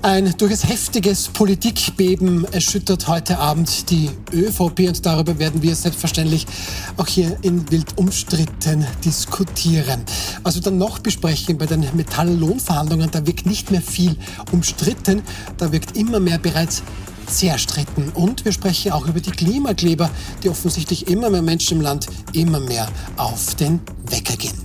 [0.00, 6.46] Ein durchaus heftiges Politikbeben erschüttert heute Abend die ÖVP und darüber werden wir selbstverständlich
[6.96, 10.04] auch hier in Wild umstritten diskutieren.
[10.44, 14.14] Was wir dann noch besprechen bei den Metalllohnverhandlungen, da wirkt nicht mehr viel
[14.52, 15.22] umstritten,
[15.56, 16.84] da wirkt immer mehr bereits
[17.28, 18.10] zerstritten.
[18.10, 20.10] Und wir sprechen auch über die Klimakleber,
[20.42, 24.56] die offensichtlich immer mehr Menschen im Land immer mehr auf den Wecker gehen.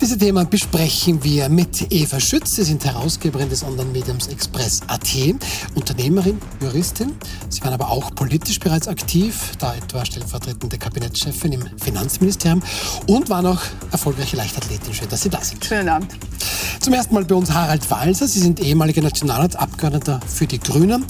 [0.00, 2.56] Diese Themen besprechen wir mit Eva Schütz.
[2.56, 5.08] Sie sind Herausgeberin des Online-Mediums Express.at,
[5.74, 7.12] Unternehmerin, Juristin.
[7.48, 12.62] Sie waren aber auch politisch bereits aktiv, da etwa stellvertretende Kabinettschefin im Finanzministerium
[13.06, 13.60] und waren auch
[13.90, 14.94] erfolgreiche Leichtathletin.
[14.94, 15.64] Schön, dass Sie da sind.
[15.64, 16.12] Schönen Abend.
[16.80, 18.26] Zum ersten Mal bei uns Harald Walser.
[18.26, 21.04] Sie sind ehemaliger Nationalratsabgeordneter für die Grünen.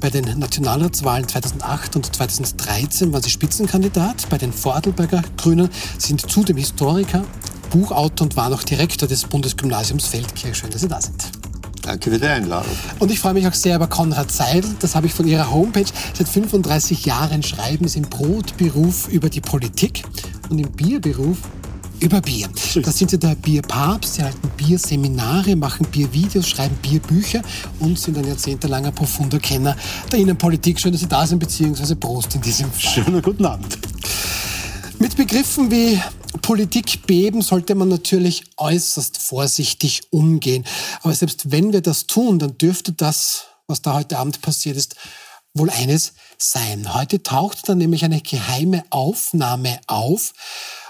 [0.00, 5.68] Bei den Nationalratswahlen 2008 und 2013 waren Sie Spitzenkandidat bei den Vorarlberger Grünen,
[5.98, 7.24] sind zudem Historiker,
[7.70, 10.58] Buchautor und waren auch Direktor des Bundesgymnasiums Feldkirch.
[10.58, 11.24] Schön, dass Sie da sind.
[11.82, 12.70] Danke für die Einladung.
[13.00, 14.76] Und ich freue mich auch sehr über Konrad Seidel.
[14.78, 15.86] Das habe ich von Ihrer Homepage.
[16.16, 20.04] Seit 35 Jahren schreiben Sie im Brotberuf über die Politik
[20.50, 21.38] und im Bierberuf
[22.04, 22.48] über Bier.
[22.82, 27.40] Da sind Sie der Bierpapst, Sie halten Bierseminare, machen Biervideos, schreiben Bierbücher
[27.80, 29.74] und sind ein jahrzehntelanger profunder Kenner
[30.12, 30.78] der Innenpolitik.
[30.78, 33.04] Schön, dass Sie da sind, beziehungsweise Prost in diesem Fall.
[33.04, 33.78] Schönen guten Abend.
[34.98, 35.98] Mit Begriffen wie
[36.42, 40.64] Politik beben sollte man natürlich äußerst vorsichtig umgehen.
[41.02, 44.94] Aber selbst wenn wir das tun, dann dürfte das, was da heute Abend passiert ist,
[45.54, 46.92] wohl eines sein.
[46.92, 50.32] Heute taucht dann nämlich eine geheime Aufnahme auf,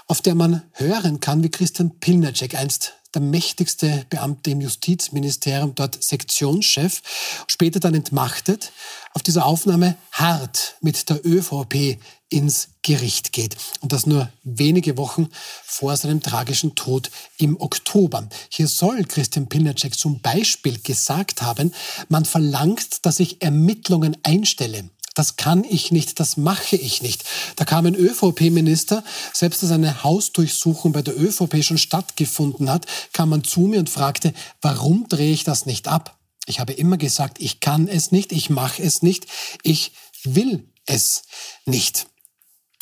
[0.07, 6.03] auf der man hören kann, wie Christian Pilnacek, einst der mächtigste Beamte im Justizministerium, dort
[6.03, 7.01] Sektionschef,
[7.47, 8.71] später dann entmachtet,
[9.13, 11.97] auf dieser Aufnahme hart mit der ÖVP
[12.29, 13.55] ins Gericht geht.
[13.79, 15.29] Und das nur wenige Wochen
[15.63, 18.27] vor seinem tragischen Tod im Oktober.
[18.49, 21.73] Hier soll Christian Pilnacek zum Beispiel gesagt haben,
[22.09, 24.89] man verlangt, dass ich Ermittlungen einstelle.
[25.15, 27.23] Das kann ich nicht, das mache ich nicht.
[27.55, 29.03] Da kam ein ÖVP-Minister,
[29.33, 33.89] selbst als eine Hausdurchsuchung bei der ÖVP schon stattgefunden hat, kam man zu mir und
[33.89, 36.19] fragte, warum drehe ich das nicht ab?
[36.45, 39.25] Ich habe immer gesagt, ich kann es nicht, ich mache es nicht,
[39.63, 39.93] ich
[40.23, 41.23] will es
[41.65, 42.07] nicht.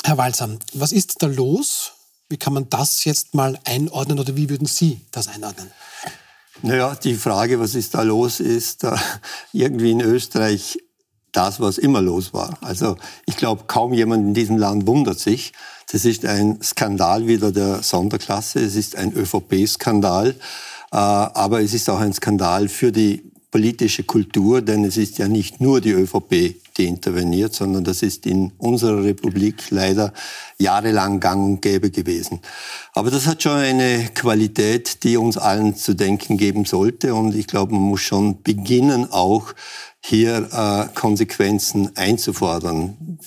[0.03, 1.93] Herr Walsam, was ist da los?
[2.29, 5.71] Wie kann man das jetzt mal einordnen oder wie würden Sie das einordnen?
[6.61, 8.95] Naja, die Frage, was ist da los, ist äh,
[9.53, 10.79] irgendwie in Österreich
[11.33, 12.57] das, was immer los war.
[12.61, 12.95] Also
[13.25, 15.51] ich glaube, kaum jemand in diesem Land wundert sich.
[15.91, 18.59] Das ist ein Skandal wieder der Sonderklasse.
[18.59, 20.29] Es ist ein ÖVP-Skandal.
[20.29, 20.35] Äh,
[20.95, 25.61] aber es ist auch ein Skandal für die politische Kultur, denn es ist ja nicht
[25.61, 30.11] nur die ÖVP, die interveniert, sondern das ist in unserer Republik leider
[30.57, 32.39] jahrelang gang und gäbe gewesen.
[32.93, 37.13] Aber das hat schon eine Qualität, die uns allen zu denken geben sollte.
[37.13, 39.53] Und ich glaube, man muss schon beginnen, auch
[40.03, 43.19] hier äh, Konsequenzen einzufordern.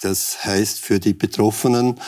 [0.00, 2.00] Das heißt für die Betroffenen,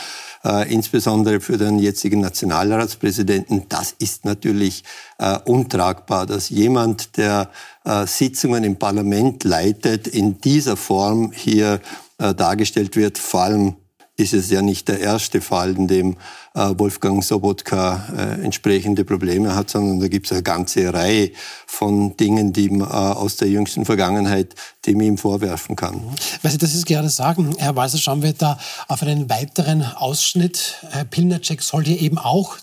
[0.45, 4.85] äh, insbesondere für den jetzigen Nationalratspräsidenten, das ist natürlich
[5.19, 7.51] äh, untragbar, dass jemand, der
[7.85, 11.81] äh, Sitzungen im Parlament leitet, in dieser Form hier
[12.19, 13.77] äh, dargestellt wird, vor allem
[14.17, 16.17] ist es ja nicht der erste Fall, in dem
[16.55, 21.31] äh, Wolfgang Sobotka äh, entsprechende Probleme hat, sondern da gibt es eine ganze Reihe
[21.67, 26.03] von Dingen, die man äh, aus der jüngsten Vergangenheit, die man ihm vorwerfen kann.
[26.43, 28.59] Weil Sie das jetzt gerade sagen, Herr Walser, schauen wir da
[28.89, 30.77] auf einen weiteren Ausschnitt.
[30.91, 32.59] Herr Pilnacek soll hier eben auch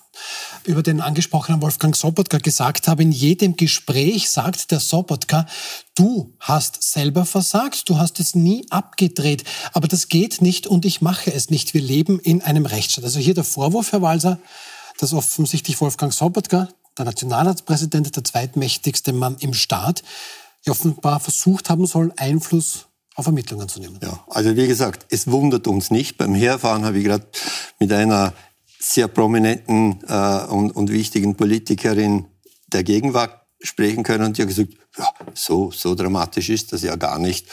[0.64, 5.46] über den angesprochenen Wolfgang Sobotka gesagt habe, in jedem Gespräch sagt der Sobotka,
[5.96, 9.44] du hast selber versagt, du hast es nie abgedreht,
[9.74, 11.74] aber das geht nicht und ich mache es nicht.
[11.74, 13.04] Wir leben in einem Rechtsstaat.
[13.04, 14.40] Also hier der Vorwurf, Herr Walser,
[15.00, 20.04] dass offensichtlich Wolfgang Sobotka, der Nationalratspräsident, der zweitmächtigste Mann im Staat,
[20.68, 24.00] offenbar versucht haben soll, Einfluss auf Ermittlungen zu nehmen.
[24.02, 26.18] Ja, also wie gesagt, es wundert uns nicht.
[26.18, 27.26] Beim Herfahren habe ich gerade
[27.80, 28.34] mit einer
[28.80, 32.26] sehr prominenten äh, und, und wichtigen Politikerin
[32.68, 36.96] der Gegenwart sprechen können und die hat gesagt, ja, so, so dramatisch ist das ja
[36.96, 37.48] gar nicht.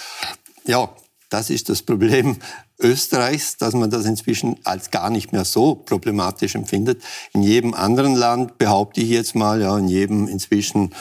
[0.66, 0.94] Ja,
[1.28, 2.36] das ist das Problem
[2.78, 7.02] Österreichs, dass man das inzwischen als gar nicht mehr so problematisch empfindet.
[7.32, 10.94] In jedem anderen Land, behaupte ich jetzt mal, ja, in jedem inzwischen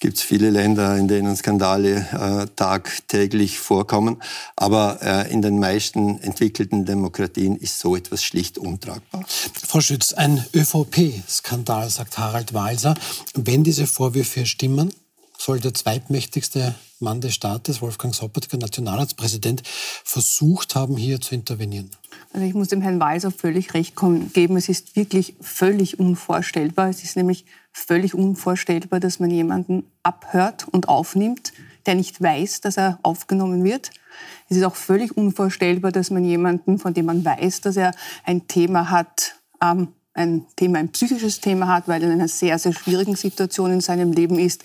[0.00, 4.16] gibt es viele Länder, in denen Skandale äh, tagtäglich vorkommen.
[4.56, 9.24] Aber äh, in den meisten entwickelten Demokratien ist so etwas schlicht untragbar.
[9.26, 12.94] Frau Schütz, ein ÖVP-Skandal, sagt Harald Walser.
[13.34, 14.92] Wenn diese Vorwürfe stimmen,
[15.38, 19.62] soll der zweitmächtigste Mann des Staates, Wolfgang Sobotka, Nationalratspräsident,
[20.04, 21.90] versucht haben, hier zu intervenieren?
[22.32, 23.94] Also ich muss dem Herrn Weiser völlig recht
[24.32, 24.56] geben.
[24.56, 26.88] Es ist wirklich völlig unvorstellbar.
[26.88, 31.52] Es ist nämlich völlig unvorstellbar, dass man jemanden abhört und aufnimmt,
[31.86, 33.90] der nicht weiß, dass er aufgenommen wird.
[34.48, 37.92] Es ist auch völlig unvorstellbar, dass man jemanden, von dem man weiß, dass er
[38.24, 42.58] ein Thema hat, ähm, ein Thema, ein psychisches Thema hat, weil er in einer sehr,
[42.58, 44.62] sehr schwierigen Situation in seinem Leben ist,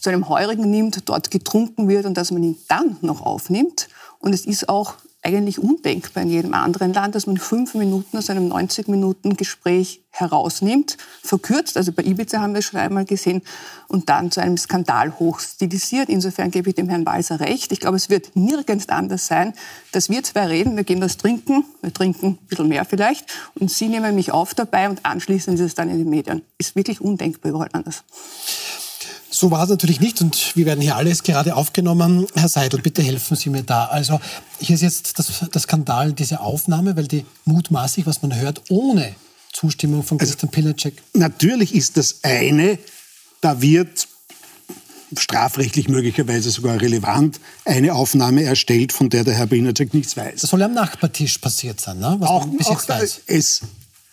[0.00, 3.88] zu einem Heurigen nimmt, dort getrunken wird und dass man ihn dann noch aufnimmt.
[4.18, 4.94] Und es ist auch
[5.26, 10.00] eigentlich undenkbar in jedem anderen Land, dass man fünf Minuten aus einem 90 Minuten Gespräch
[10.10, 13.42] herausnimmt, verkürzt, also bei Ibiza haben wir schon einmal gesehen,
[13.88, 16.08] und dann zu einem Skandal hochstilisiert.
[16.08, 17.72] Insofern gebe ich dem Herrn Walser recht.
[17.72, 19.52] Ich glaube, es wird nirgends anders sein,
[19.92, 23.26] dass wir zwei reden, wir gehen was trinken, wir trinken ein bisschen mehr vielleicht,
[23.58, 26.42] und Sie nehmen mich auf dabei und anschließend ist es dann in den Medien.
[26.56, 28.04] Ist wirklich undenkbar überall anders.
[29.30, 32.26] So war es natürlich nicht und wir werden hier alles gerade aufgenommen.
[32.34, 33.86] Herr Seidel, bitte helfen Sie mir da.
[33.86, 34.20] Also
[34.60, 39.14] hier ist jetzt das, das Skandal, diese Aufnahme, weil die mutmaßlich, was man hört, ohne
[39.52, 41.02] Zustimmung von also Christian Pilnacek.
[41.14, 42.78] Natürlich ist das eine,
[43.40, 44.06] da wird
[45.16, 50.40] strafrechtlich möglicherweise sogar relevant eine Aufnahme erstellt, von der der Herr Pilnacek nichts weiß.
[50.40, 52.16] Das soll am Nachbartisch passiert sein, ne?
[52.18, 53.20] was auch, man bis jetzt weiß.
[53.26, 53.60] Es,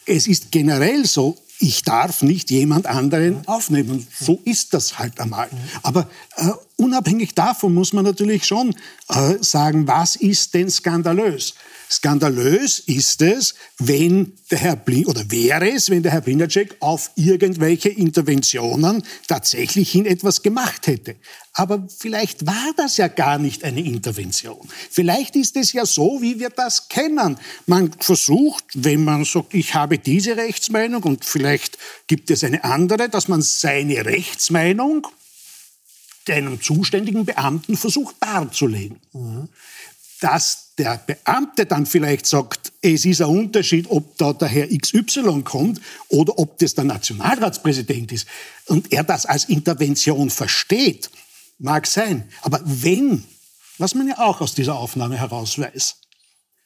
[0.06, 4.08] es ist generell so, ich darf nicht jemand anderen aufnehmen.
[4.20, 5.50] So ist das halt einmal.
[5.82, 6.50] Aber äh,
[6.84, 8.76] unabhängig davon muss man natürlich schon
[9.10, 11.56] äh, sagen, was ist denn skandalös?
[11.90, 17.12] Skandalös ist es, wenn der Herr Blin oder wäre es, wenn der Herr Blinacek auf
[17.16, 21.16] irgendwelche Interventionen tatsächlich hin etwas gemacht hätte.
[21.54, 24.68] Aber vielleicht war das ja gar nicht eine Intervention.
[24.90, 27.38] Vielleicht ist es ja so, wie wir das kennen.
[27.68, 31.78] Man versucht, wenn man sagt, ich habe diese Rechtsmeinung und vielleicht
[32.08, 35.06] gibt es eine andere, dass man seine Rechtsmeinung
[36.30, 39.00] einem zuständigen Beamten versucht darzulegen.
[40.22, 45.42] Dass der Beamte dann vielleicht sagt, es ist ein Unterschied, ob da der Herr XY
[45.44, 48.28] kommt oder ob das der Nationalratspräsident ist
[48.68, 51.10] und er das als Intervention versteht,
[51.60, 52.30] mag sein.
[52.42, 53.24] Aber wenn,
[53.78, 55.98] was man ja auch aus dieser Aufnahme herausweist,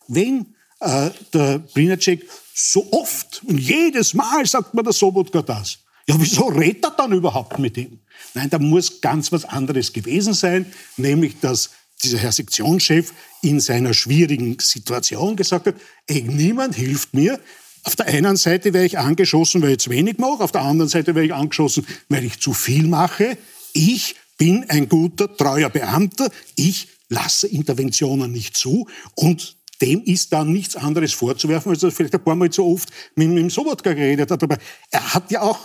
[0.08, 6.16] wenn äh, der Brinacek so oft und jedes Mal sagt man der Sobotka das, ja,
[6.18, 8.00] wieso redet er dann überhaupt mit ihm?
[8.34, 10.66] Nein, da muss ganz was anderes gewesen sein,
[10.98, 11.72] nämlich dass
[12.04, 15.76] dieser Herr Sektionschef in seiner schwierigen Situation gesagt hat,
[16.08, 17.40] ey, niemand hilft mir.
[17.84, 20.90] Auf der einen Seite wäre ich angeschossen, weil ich zu wenig mache, auf der anderen
[20.90, 23.38] Seite wäre ich angeschossen, weil ich zu viel mache.
[23.74, 26.30] Ich bin ein guter, treuer Beamter.
[26.56, 32.16] Ich lasse Interventionen nicht zu und dem ist dann nichts anderes vorzuwerfen, als er vielleicht
[32.16, 34.44] ein paar Mal zu oft mit, mit dem Sobotka geredet hat.
[34.44, 34.58] Aber
[34.92, 35.60] er hat ja auch,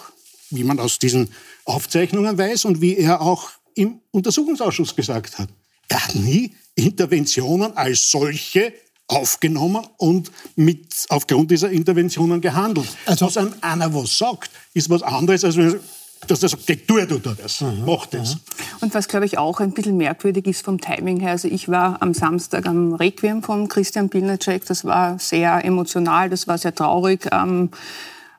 [0.50, 1.30] wie man aus diesen
[1.64, 5.48] Aufzeichnungen weiß und wie er auch im Untersuchungsausschuss gesagt hat,
[5.88, 8.72] er hat nie Interventionen als solche
[9.08, 12.88] aufgenommen und mit, aufgrund dieser Interventionen gehandelt.
[13.04, 15.80] Also, was einem einer was sagt, ist was anderes, als wenn
[16.26, 17.82] dass er sagt, tu du das, mhm.
[17.84, 18.34] mach das.
[18.34, 18.40] Mhm.
[18.80, 22.00] Und was, glaube ich, auch ein bisschen merkwürdig ist vom Timing her, also ich war
[22.00, 27.28] am Samstag am Requiem von Christian Pilnacek, das war sehr emotional, das war sehr traurig.
[27.32, 27.70] Ähm,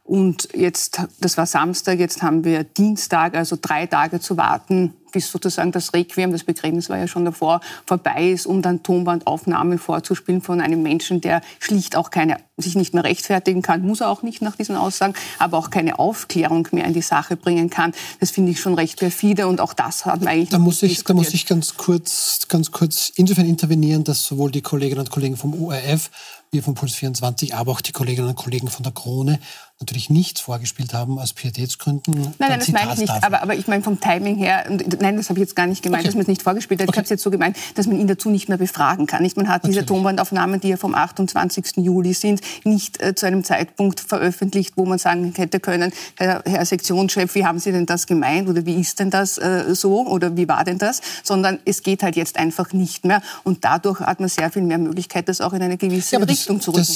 [0.03, 5.31] und jetzt, das war Samstag, jetzt haben wir Dienstag, also drei Tage zu warten, bis
[5.31, 10.42] sozusagen das Requiem, das Begräbnis war ja schon davor, vorbei ist, um dann Tonbandaufnahmen vorzuspielen
[10.42, 14.24] von einem Menschen, der schlicht auch keine, sich nicht mehr rechtfertigen kann, muss er auch
[14.24, 17.93] nicht nach diesen Aussagen, aber auch keine Aufklärung mehr in die Sache bringen kann.
[18.20, 21.03] Das finde ich schon recht perfide und auch das hat man eigentlich da muss ich,
[21.03, 25.38] Da muss ich ganz kurz, ganz kurz insofern intervenieren, dass sowohl die Kolleginnen und Kollegen
[25.38, 26.10] vom ORF
[26.53, 29.39] wir von Puls 24, aber auch die Kolleginnen und Kollegen von der Krone
[29.79, 32.13] natürlich nichts vorgespielt haben aus Pietätsgründen.
[32.13, 33.24] Nein, nein, das meine ich nicht.
[33.24, 34.65] Aber, aber ich meine vom Timing her,
[35.03, 36.07] nein, das habe ich jetzt gar nicht gemeint, okay.
[36.07, 36.88] dass man es nicht vorgespielt hat.
[36.88, 36.95] Okay.
[36.95, 39.22] Ich habe es jetzt so gemeint, dass man ihn dazu nicht mehr befragen kann.
[39.22, 39.38] Nicht?
[39.38, 39.77] Man hat natürlich.
[39.77, 41.77] diese Tonbandaufnahmen, die ja vom 28.
[41.77, 46.65] Juli sind, nicht äh, zu einem Zeitpunkt veröffentlicht, wo man sagen hätte können, Herr, Herr,
[46.65, 50.36] Sektionschef, wie haben Sie denn das gemeint oder wie ist denn das äh, so oder
[50.36, 51.01] wie war denn das?
[51.24, 54.77] Sondern es geht halt jetzt einfach nicht mehr und dadurch hat man sehr viel mehr
[54.77, 56.88] Möglichkeit, das auch in eine gewisse ja, Richtung das, zu rücken.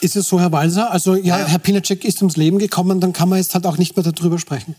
[0.00, 0.90] ist es so, Herr Walser?
[0.90, 1.46] Also ja, ja.
[1.46, 4.38] Herr Pinacek ist ums Leben gekommen, dann kann man jetzt halt auch nicht mehr darüber
[4.38, 4.74] sprechen.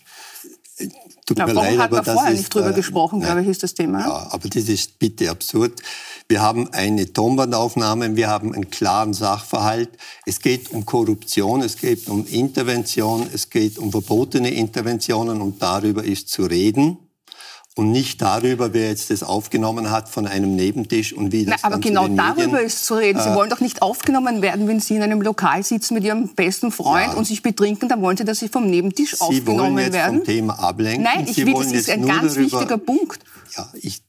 [1.26, 3.74] Tut mir leid, hat man vorher ist, nicht drüber äh, gesprochen, glaube ich, ist das
[3.74, 4.00] Thema.
[4.00, 5.82] Ja, aber das ist bitte absurd.
[6.28, 9.90] Wir haben eine Tonbandaufnahme, wir haben einen klaren Sachverhalt.
[10.26, 16.04] Es geht um Korruption, es geht um Intervention, es geht um verbotene Interventionen und darüber
[16.04, 16.98] ist zu reden
[17.78, 21.68] und nicht darüber, wer jetzt das aufgenommen hat von einem Nebentisch und wie das Na,
[21.68, 23.22] Aber genau darüber Medien, ist zu reden.
[23.22, 26.28] Sie äh, wollen doch nicht aufgenommen werden, wenn Sie in einem Lokal sitzen mit Ihrem
[26.36, 27.18] besten Freund ja.
[27.18, 30.18] und sich betrinken, dann wollen Sie, dass Sie vom Nebentisch Sie aufgenommen wollen jetzt werden.
[30.18, 31.04] Vom Thema ablenken.
[31.04, 33.24] Nein, ich Sie will, das ist ein ganz darüber, wichtiger Punkt.
[33.56, 34.02] Ja, ich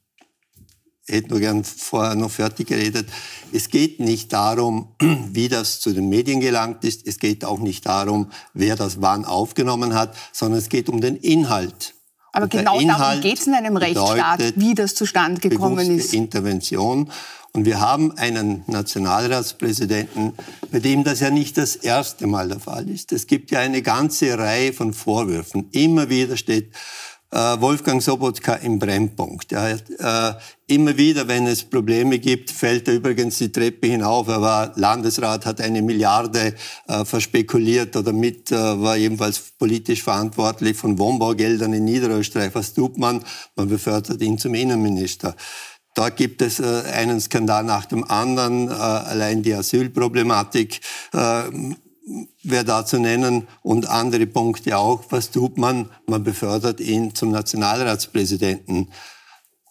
[1.06, 3.06] hätte nur gern vorher noch fertig geredet.
[3.52, 4.88] Es geht nicht darum,
[5.30, 7.06] wie das zu den Medien gelangt ist.
[7.06, 11.14] Es geht auch nicht darum, wer das wann aufgenommen hat, sondern es geht um den
[11.14, 11.94] Inhalt.
[12.32, 16.14] Aber Und genau darum geht es in einem Rechtsstaat, wie das zustande gekommen ist.
[16.14, 17.10] Intervention.
[17.54, 20.32] Und wir haben einen Nationalratspräsidenten,
[20.70, 23.12] bei dem das ja nicht das erste Mal der Fall ist.
[23.12, 25.68] Es gibt ja eine ganze Reihe von Vorwürfen.
[25.72, 26.72] Immer wieder steht
[27.32, 29.52] Wolfgang Sobotka im Brennpunkt.
[29.52, 34.28] Er hat, äh, immer wieder, wenn es Probleme gibt, fällt er übrigens die Treppe hinauf.
[34.28, 36.54] Er war Landesrat, hat eine Milliarde
[36.88, 42.54] äh, verspekuliert oder mit, äh, war jedenfalls politisch verantwortlich von Wohnbaugeldern in Niederösterreich.
[42.54, 43.24] Was tut man?
[43.56, 45.34] Man befördert ihn zum Innenminister.
[45.94, 48.68] Da gibt es äh, einen Skandal nach dem anderen.
[48.68, 50.80] Äh, allein die Asylproblematik
[51.12, 51.42] äh,
[52.42, 55.04] wäre da zu nennen und andere Punkte auch.
[55.10, 55.88] Was tut man?
[56.06, 58.88] Man befördert ihn zum Nationalratspräsidenten.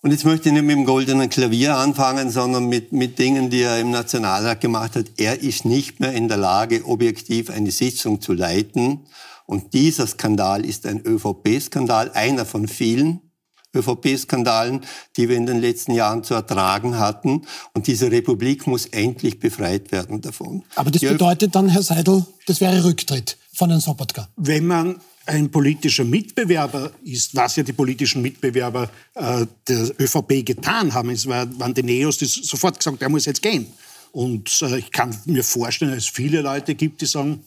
[0.04, 3.62] Und jetzt möchte ich nicht mit dem goldenen Klavier anfangen, sondern mit, mit Dingen, die
[3.62, 5.06] er im Nationalrat gemacht hat.
[5.18, 9.06] Er ist nicht mehr in der Lage, objektiv eine Sitzung zu leiten.
[9.46, 13.31] Und dieser Skandal ist ein ÖVP-Skandal, einer von vielen.
[13.76, 14.82] ÖVP-Skandalen,
[15.18, 17.44] die wir in den letzten Jahren zu ertragen hatten.
[17.74, 20.64] Und diese Republik muss endlich befreit werden davon.
[20.76, 24.28] Aber das bedeutet dann, Herr Seidel, das wäre Rücktritt von Herrn Sobotka.
[24.36, 30.94] wenn man ein politischer Mitbewerber ist, was ja die politischen Mitbewerber äh, der ÖVP getan
[30.94, 33.68] haben, es war, waren die Neos, die sofort gesagt, er muss jetzt gehen.
[34.12, 37.44] Und äh, ich kann mir vorstellen, dass es viele Leute gibt, die sagen,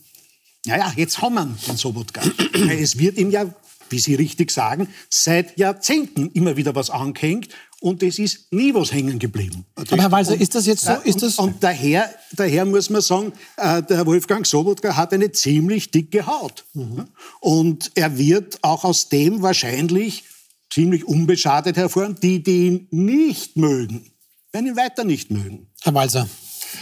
[0.67, 2.23] naja, jetzt haben wir den Sobotka.
[2.71, 3.45] Es wird ihm ja,
[3.95, 7.49] wie Sie richtig sagen, seit Jahrzehnten immer wieder was angehängt
[7.81, 9.65] und es ist nie was hängen geblieben.
[9.77, 10.93] Aber Herr Walser, ist das jetzt so?
[10.93, 15.13] Ja, Ist das, und, und daher, daher muss man sagen, äh, der Wolfgang Sobotka hat
[15.13, 16.65] eine ziemlich dicke Haut.
[17.41, 20.25] Und er wird auch aus dem wahrscheinlich
[20.71, 22.17] ziemlich unbeschadet hervorgehen.
[22.21, 24.11] Die, die ihn nicht mögen,
[24.51, 25.69] werden ihn weiter nicht mögen.
[25.83, 26.29] Herr Walser,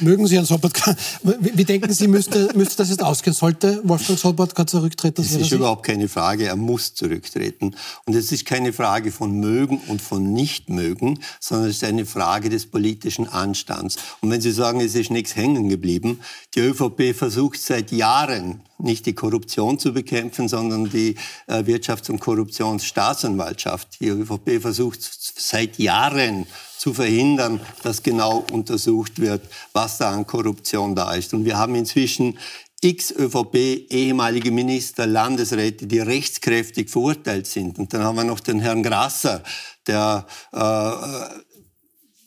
[0.01, 0.97] mögen Sie Herrn Sobotka?
[1.23, 3.35] Wie, wie denken Sie, müsste, müsste das jetzt ausgehen?
[3.35, 5.23] Sollte Wolfgang Sobotka zurücktreten?
[5.23, 7.75] Es ist überhaupt keine Frage, er muss zurücktreten.
[8.05, 12.07] Und es ist keine Frage von mögen und von nicht mögen, sondern es ist eine
[12.07, 13.97] Frage des politischen Anstands.
[14.21, 16.21] Und wenn Sie sagen, es ist nichts hängen geblieben,
[16.55, 21.15] die ÖVP versucht seit Jahren nicht die Korruption zu bekämpfen, sondern die
[21.47, 24.01] äh, Wirtschafts- und Korruptionsstaatsanwaltschaft.
[24.01, 26.47] Die ÖVP versucht seit Jahren
[26.83, 31.33] zu verhindern, dass genau untersucht wird, was da an Korruption da ist.
[31.33, 32.37] Und wir haben inzwischen
[32.81, 33.55] x ÖVP,
[33.89, 37.79] ehemalige Minister, Landesräte, die rechtskräftig verurteilt sind.
[37.79, 39.45] Und dann haben wir noch den Herrn Grasser,
[39.87, 41.52] der äh,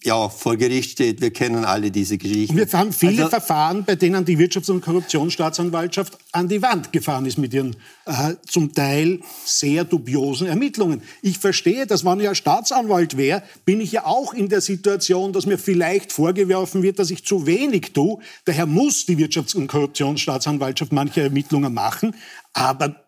[0.06, 1.20] ja, vor Gericht steht.
[1.20, 2.56] Wir kennen alle diese Geschichten.
[2.56, 7.26] Wir haben viele Also- Verfahren, bei denen die Wirtschafts- und Korruptionsstaatsanwaltschaft an die Wand gefahren
[7.26, 11.02] ist mit ihren äh, zum Teil sehr dubiosen Ermittlungen.
[11.22, 15.34] Ich verstehe, dass wenn ich ein Staatsanwalt wäre, bin ich ja auch in der Situation,
[15.34, 18.20] dass mir vielleicht vorgeworfen wird, dass ich zu wenig tue.
[18.46, 22.16] Daher muss die Wirtschafts- und Korruptionsstaatsanwaltschaft manche Ermittlungen machen.
[22.54, 23.05] Aber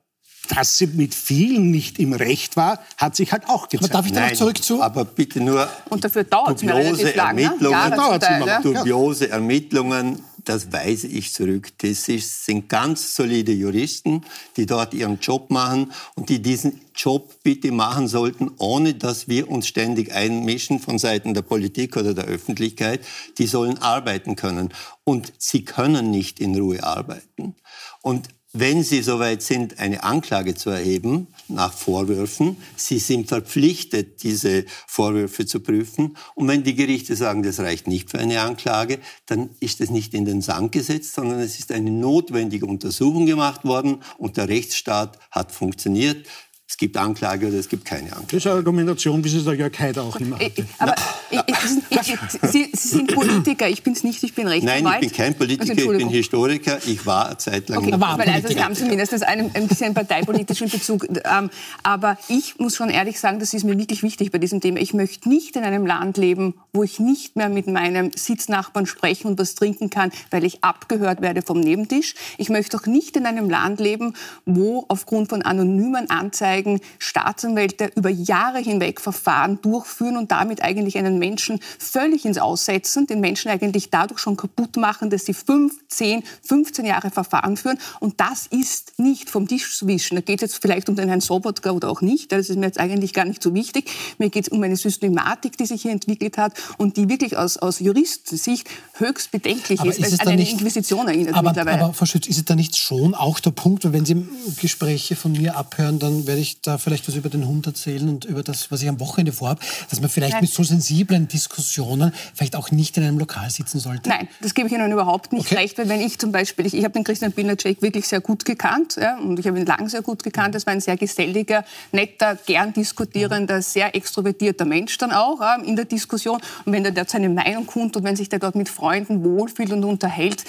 [0.49, 3.93] dass sie mit vielen nicht im Recht war, hat sich halt auch Aber gezeigt.
[3.93, 4.81] darf ich da noch zurück zu?
[4.81, 7.35] aber bitte nur Und dafür dauert es mir dubiose relativ lang.
[7.35, 7.43] Ne?
[7.43, 8.61] Ermittlungen, Teil, immer.
[8.61, 11.69] dubiose Ermittlungen, das weise ich zurück.
[11.79, 14.21] Das ist, sind ganz solide Juristen,
[14.55, 19.49] die dort ihren Job machen und die diesen Job bitte machen sollten, ohne dass wir
[19.49, 23.01] uns ständig einmischen von Seiten der Politik oder der Öffentlichkeit.
[23.37, 24.73] Die sollen arbeiten können.
[25.03, 27.55] Und sie können nicht in Ruhe arbeiten.
[28.01, 34.65] Und wenn Sie soweit sind, eine Anklage zu erheben nach Vorwürfen, Sie sind verpflichtet, diese
[34.87, 36.17] Vorwürfe zu prüfen.
[36.33, 40.13] Und wenn die Gerichte sagen, das reicht nicht für eine Anklage, dann ist es nicht
[40.13, 45.19] in den Sand gesetzt, sondern es ist eine notwendige Untersuchung gemacht worden und der Rechtsstaat
[45.29, 46.25] hat funktioniert.
[46.69, 48.25] Es gibt Anklage oder es gibt keine Anklage.
[48.27, 50.65] Das ist eine Argumentation, wie sie der Jörg Haider auch immer hatte.
[50.79, 50.95] Aber
[51.31, 52.19] ich, ich, ich,
[52.51, 54.83] Sie, Sie sind Politiker, ich bin es nicht, ich bin Rechtsanwalt.
[54.83, 56.09] Nein, ich bin kein Politiker, Also, ich bin.
[56.09, 56.77] Historiker.
[56.85, 59.93] Ich war eine Zeit lang Okay, war weil also Sie haben zumindest einen, ein bisschen
[59.93, 61.07] parteipolitischen Bezug.
[61.07, 61.49] Ähm,
[61.83, 64.81] aber ich muss schon ehrlich sagen, das ist mir wirklich wichtig bei diesem Thema.
[64.81, 69.27] Ich möchte nicht in einem Land leben, wo ich nicht mehr mit meinem Sitznachbarn sprechen
[69.27, 72.15] und was trinken kann, weil ich abgehört werde vom Nebentisch.
[72.37, 76.56] Ich möchte auch nicht in einem Land leben, wo aufgrund von anonymen Anzeigen
[76.99, 83.19] Staatsanwälte über Jahre hinweg Verfahren durchführen und damit eigentlich einen Menschen völlig ins Aussetzen, den
[83.19, 87.77] Menschen eigentlich dadurch schon kaputt machen, dass sie fünf, zehn, 15 Jahre Verfahren führen.
[87.99, 90.15] Und das ist nicht vom Tisch zu wischen.
[90.15, 92.31] Da geht es jetzt vielleicht um den Herrn Sobotka oder auch nicht.
[92.31, 93.89] Das ist mir jetzt eigentlich gar nicht so wichtig.
[94.17, 97.57] Mir geht es um eine Systematik, die sich hier entwickelt hat und die wirklich aus,
[97.57, 101.49] aus Juristensicht höchst bedenklich Aber ist, weil ist es an eine nicht- Inquisition erinnert aber,
[101.49, 101.83] mittlerweile.
[101.83, 104.27] aber Frau Schütz, ist es da nicht schon auch der Punkt, wenn Sie
[104.59, 108.25] Gespräche von mir abhören, dann werde ich da vielleicht was über den Hund erzählen und
[108.25, 110.43] über das, was ich am Wochenende vorhabe, dass man vielleicht Nein.
[110.43, 114.09] mit so sensiblen Diskussionen vielleicht auch nicht in einem Lokal sitzen sollte?
[114.09, 115.55] Nein, das gebe ich Ihnen überhaupt nicht okay.
[115.55, 118.45] recht, weil wenn ich zum Beispiel, ich, ich habe den Christian Pilnacek wirklich sehr gut
[118.45, 120.55] gekannt ja, und ich habe ihn lang sehr gut gekannt.
[120.55, 125.75] Das war ein sehr geselliger, netter, gern diskutierender, sehr extrovertierter Mensch dann auch ja, in
[125.75, 126.39] der Diskussion.
[126.65, 129.71] Und wenn der dort seine Meinung kundtut und wenn sich der dort mit Freunden wohlfühlt
[129.71, 130.43] und unterhält,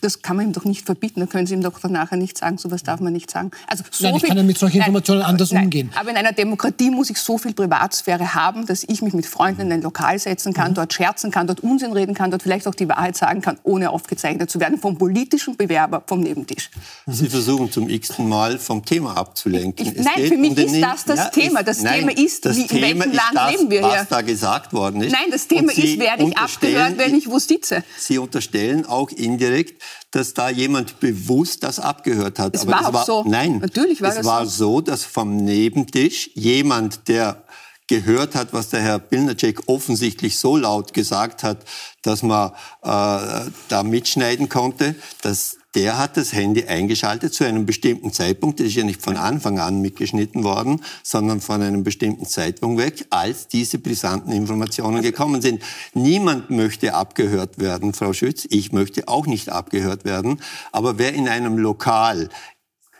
[0.00, 1.20] das kann man ihm doch nicht verbieten.
[1.20, 3.50] Da können Sie ihm doch nachher nicht sagen, sowas darf man nicht sagen.
[3.66, 5.90] Also so nein, ich kann ja mit solchen Informationen anders nein, umgehen.
[5.94, 9.62] Aber in einer Demokratie muss ich so viel Privatsphäre haben, dass ich mich mit Freunden
[9.62, 10.76] in ein Lokal setzen kann, mhm.
[10.76, 13.90] dort scherzen kann, dort Unsinn reden kann, dort vielleicht auch die Wahrheit sagen kann, ohne
[13.90, 16.70] aufgezeichnet zu werden vom politischen Bewerber vom Nebentisch.
[17.06, 19.86] Sie versuchen zum x-ten Mal vom Thema abzulenken.
[19.86, 21.62] Ich, nein, für mich um ist das das ja, Thema.
[21.62, 23.88] Das nein, Thema ist, das wie, in Thema welchem Land das, leben wir hier?
[23.88, 25.12] was da gesagt worden ist.
[25.12, 27.84] Nein, das Thema ist, werde ich abgehört, wenn ich wo sitze.
[27.98, 29.82] Sie unterstellen auch indirekt,
[30.12, 32.54] dass da jemand bewusst das abgehört hat.
[32.54, 33.24] Es Aber war auch war, so.
[33.26, 34.76] Nein, Natürlich war es das war so.
[34.76, 37.42] so, dass vom Nebentisch jemand, der
[37.88, 41.64] gehört hat, was der Herr Pilnacek offensichtlich so laut gesagt hat,
[42.02, 42.52] dass man
[42.82, 48.60] äh, da mitschneiden konnte, dass der hat das Handy eingeschaltet zu einem bestimmten Zeitpunkt.
[48.60, 53.06] Das ist ja nicht von Anfang an mitgeschnitten worden, sondern von einem bestimmten Zeitpunkt weg,
[53.10, 55.62] als diese brisanten Informationen gekommen sind.
[55.94, 58.46] Niemand möchte abgehört werden, Frau Schütz.
[58.50, 60.40] Ich möchte auch nicht abgehört werden.
[60.72, 62.28] Aber wer in einem Lokal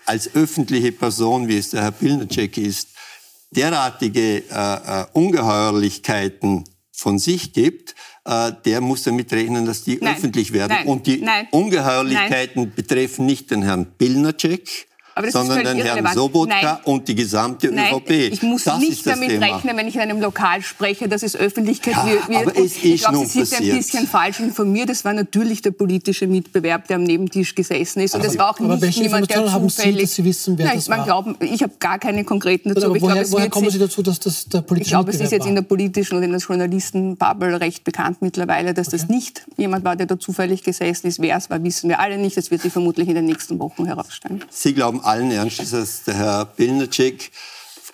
[0.06, 2.88] als öffentliche Person, wie es der Herr Pilnacek ist,
[3.50, 7.94] derartige äh, äh, Ungeheuerlichkeiten von sich gibt,
[8.24, 10.76] äh, der muss damit rechnen, dass die nein, öffentlich werden.
[10.78, 14.88] Nein, Und die nein, Ungeheuerlichkeiten betreffen nicht den Herrn Pilnacek,
[15.30, 16.76] sondern den Herrn Sobotka Nein.
[16.84, 18.10] und die gesamte Nein, ÖVP.
[18.32, 19.46] Ich muss das nicht damit Thema.
[19.46, 22.24] rechnen, wenn ich in einem Lokal spreche, dass es Öffentlichkeit ja, wird.
[22.30, 24.90] Aber es ist ich glaube, Sie sind ein bisschen falsch informiert.
[24.90, 28.14] Es war natürlich der politische Mitbewerb, der am Nebentisch gesessen ist.
[28.14, 29.96] Und es war auch nicht jemand, der haben zufällig...
[29.96, 31.04] Sie, dass Sie wissen, wer Nein, das war?
[31.04, 32.86] Glauben, ich habe gar keine konkreten dazu.
[32.86, 35.20] Aber, aber woher, glaube, woher kommen Sie dazu, dass das der politische Ich glaube, es
[35.20, 38.98] ist jetzt in der politischen und in der Journalistenbubble recht bekannt mittlerweile, dass okay.
[38.98, 41.20] das nicht jemand war, der da zufällig gesessen ist.
[41.20, 42.36] Wer es war, wissen wir alle nicht.
[42.36, 44.44] Das wird sich vermutlich in den nächsten Wochen herausstellen.
[44.50, 47.30] Sie glauben allen Ernstes, dass der Herr Pilnacek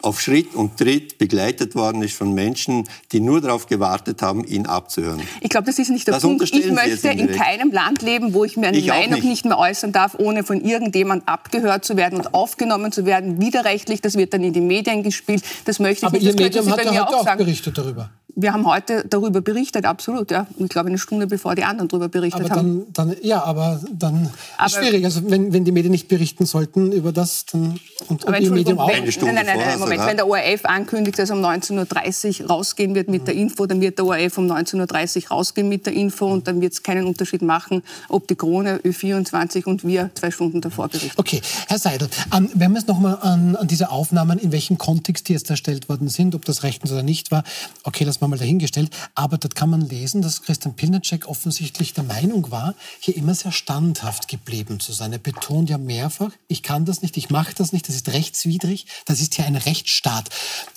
[0.00, 4.66] auf Schritt und Tritt begleitet worden ist von Menschen, die nur darauf gewartet haben, ihn
[4.66, 5.20] abzuhören.
[5.40, 6.42] Ich glaube, das ist nicht der das Punkt.
[6.42, 9.24] Ich möchte in keinem Land leben, wo ich mir eine ich Meinung nicht.
[9.24, 9.44] nicht.
[9.44, 14.00] mehr äußern darf, ohne von irgendjemand abgehört zu werden und aufgenommen zu werden, widerrechtlich.
[14.00, 15.42] Das wird dann in die Medien gespielt.
[15.64, 16.26] Das möchte ich Aber nicht.
[16.26, 20.30] Ihr Medium hat ja heute auch berichtet darüber wir haben heute darüber berichtet, absolut.
[20.30, 20.46] Ja.
[20.56, 22.86] Ich glaube, eine Stunde bevor die anderen darüber berichtet aber haben.
[22.92, 25.04] Dann, ja, aber dann aber ist schwierig.
[25.04, 28.78] Also wenn, wenn die Medien nicht berichten sollten über das, dann und, und ihr Medium
[28.78, 28.88] auch.
[28.88, 30.06] Wenn, nein, nein, nein, nein Moment.
[30.06, 33.98] Wenn der ORF ankündigt, dass um 19.30 Uhr rausgehen wird mit der Info, dann wird
[33.98, 37.42] der ORF um 19.30 Uhr rausgehen mit der Info und dann wird es keinen Unterschied
[37.42, 41.14] machen, ob die Krone, Ö24 und wir zwei Stunden davor berichten.
[41.16, 45.28] Okay, Herr Seidel, ähm, wenn wir es nochmal an, an diese Aufnahmen, in welchem Kontext
[45.28, 47.42] die jetzt erstellt worden sind, ob das rechtens oder nicht war,
[47.82, 48.90] okay, lassen wir mal dahingestellt.
[49.14, 53.52] Aber dort kann man lesen, dass Christian Pilnacek offensichtlich der Meinung war, hier immer sehr
[53.52, 55.12] standhaft geblieben zu sein.
[55.12, 58.86] Er betont ja mehrfach, ich kann das nicht, ich mache das nicht, das ist rechtswidrig,
[59.06, 60.28] das ist hier ein Rechtsstaat.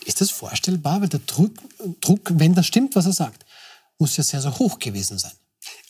[0.06, 1.02] Ist das vorstellbar?
[1.02, 1.54] Weil der Druck,
[2.02, 3.46] Druck, wenn das stimmt, was er sagt,
[4.00, 5.32] muss ja sehr, sehr hoch gewesen sein.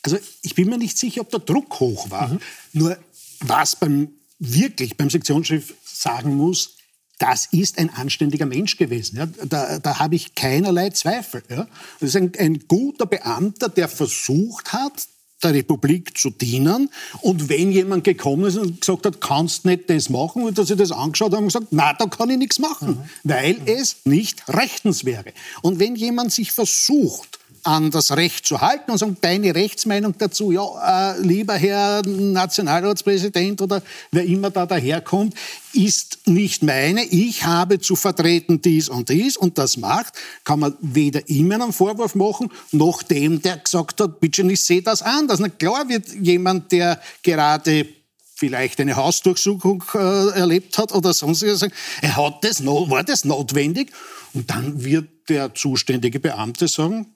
[0.02, 2.28] Also ich bin mir nicht sicher, ob der Druck hoch war.
[2.28, 2.40] Mhm.
[2.72, 2.98] Nur
[3.40, 6.76] was beim wirklich beim Sektionschef sagen muss,
[7.18, 9.16] das ist ein anständiger Mensch gewesen.
[9.16, 9.26] Ja.
[9.44, 11.42] Da, da habe ich keinerlei Zweifel.
[11.48, 11.68] Ja.
[12.00, 15.06] Das ist ein, ein guter Beamter, der versucht hat,
[15.42, 16.90] der Republik zu dienen.
[17.20, 20.76] Und wenn jemand gekommen ist und gesagt hat, kannst nicht das machen, und dass sie
[20.76, 23.04] das angeschaut haben und gesagt, na, da kann ich nichts machen, mhm.
[23.24, 23.66] weil mhm.
[23.66, 25.32] es nicht rechtens wäre.
[25.62, 30.50] Und wenn jemand sich versucht, an das Recht zu halten und sagen, deine Rechtsmeinung dazu,
[30.50, 35.34] ja, äh, lieber Herr Nationalratspräsident oder wer immer da daherkommt,
[35.72, 37.04] ist nicht meine.
[37.04, 41.72] Ich habe zu vertreten dies und dies und das macht, kann man weder ihm einen
[41.72, 45.38] Vorwurf machen, noch dem, der gesagt hat, bitte, ich sehe das anders.
[45.38, 47.86] Na klar wird jemand, der gerade
[48.34, 51.72] vielleicht eine Hausdurchsuchung äh, erlebt hat oder sonstiges sagen,
[52.02, 53.92] war das notwendig?
[54.34, 57.14] Und dann wird der zuständige Beamte sagen,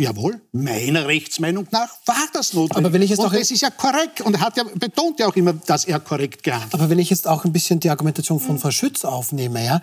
[0.00, 2.76] Jawohl, meiner Rechtsmeinung nach war das notwendig.
[2.76, 5.26] Aber wenn ich jetzt und das ist ja korrekt und er hat ja betont ja
[5.26, 6.80] auch immer, dass er korrekt gehandelt hat.
[6.80, 9.80] Aber wenn ich jetzt auch ein bisschen die Argumentation von Frau Schütz aufnehme, ja,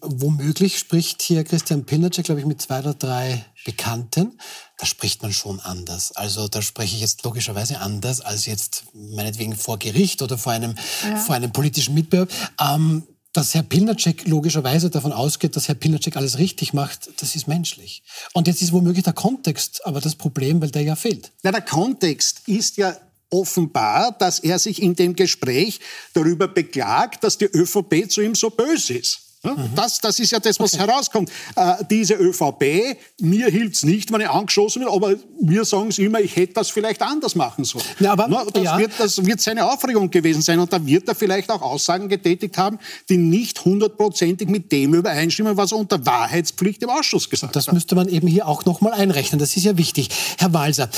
[0.00, 4.38] womöglich spricht hier Christian Pilnacek, glaube ich, mit zwei oder drei Bekannten.
[4.78, 6.12] Da spricht man schon anders.
[6.12, 10.76] Also da spreche ich jetzt logischerweise anders als jetzt meinetwegen vor Gericht oder vor einem,
[11.04, 11.16] ja.
[11.16, 12.30] vor einem politischen Mitbewerb.
[12.60, 17.46] Ähm, dass Herr Pilnacek logischerweise davon ausgeht, dass Herr Pilnacek alles richtig macht, das ist
[17.46, 18.02] menschlich.
[18.32, 21.30] Und jetzt ist womöglich der Kontext aber das Problem, weil der ja fehlt.
[21.42, 22.96] Na, der Kontext ist ja
[23.30, 25.80] offenbar, dass er sich in dem Gespräch
[26.14, 29.27] darüber beklagt, dass die ÖVP zu ihm so böse ist.
[29.42, 29.70] Mhm.
[29.76, 30.86] das, das ist ja das, was okay.
[30.86, 31.30] herauskommt.
[31.54, 35.98] Äh, diese ÖVP, mir hilft es nicht, wenn ich angeschossen bin, aber wir sagen es
[35.98, 37.84] immer, ich hätte das vielleicht anders machen sollen.
[38.00, 38.78] Ja, aber, Na, das, ja.
[38.78, 42.58] wird, das wird seine Aufregung gewesen sein und da wird er vielleicht auch Aussagen getätigt
[42.58, 47.66] haben, die nicht hundertprozentig mit dem übereinstimmen, was er unter Wahrheitspflicht im Ausschuss gesagt das
[47.66, 47.68] hat.
[47.68, 49.38] Das müsste man eben hier auch nochmal einrechnen.
[49.38, 50.08] Das ist ja wichtig.
[50.38, 50.88] Herr Walser,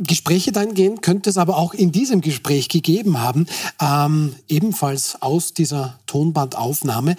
[0.00, 3.46] Gespräche dahingehend könnte es aber auch in diesem Gespräch gegeben haben,
[3.80, 7.16] ähm, ebenfalls aus dieser Tonbandaufnahme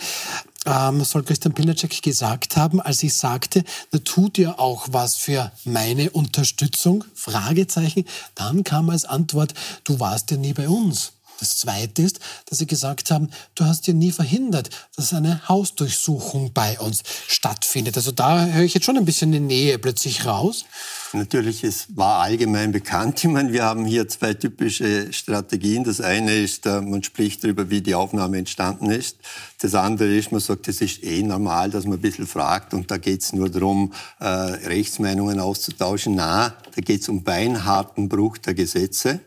[0.65, 5.51] ähm, soll Christian Pilnacek gesagt haben, als ich sagte, da tut ihr auch was für
[5.65, 7.03] meine Unterstützung?
[7.15, 8.05] Fragezeichen.
[8.35, 11.13] Dann kam als Antwort, du warst ja nie bei uns.
[11.43, 16.53] Das Zweite ist, dass Sie gesagt haben, du hast ja nie verhindert, dass eine Hausdurchsuchung
[16.53, 17.97] bei uns stattfindet.
[17.97, 20.63] Also da höre ich jetzt schon ein bisschen eine Nähe plötzlich raus.
[21.11, 23.21] Natürlich, es war allgemein bekannt.
[23.21, 25.83] Ich meine, wir haben hier zwei typische Strategien.
[25.83, 29.17] Das eine ist, äh, man spricht darüber, wie die Aufnahme entstanden ist.
[29.59, 32.89] Das andere ist, man sagt, es ist eh normal, dass man ein bisschen fragt und
[32.89, 36.15] da geht es nur darum, äh, Rechtsmeinungen auszutauschen.
[36.15, 39.19] Na, da geht es um beinharten Bruch der Gesetze.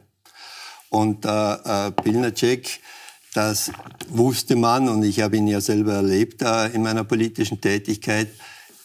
[0.97, 2.81] Und äh, Pilnacek,
[3.35, 3.71] das
[4.09, 8.29] wusste man und ich habe ihn ja selber erlebt äh, in meiner politischen Tätigkeit,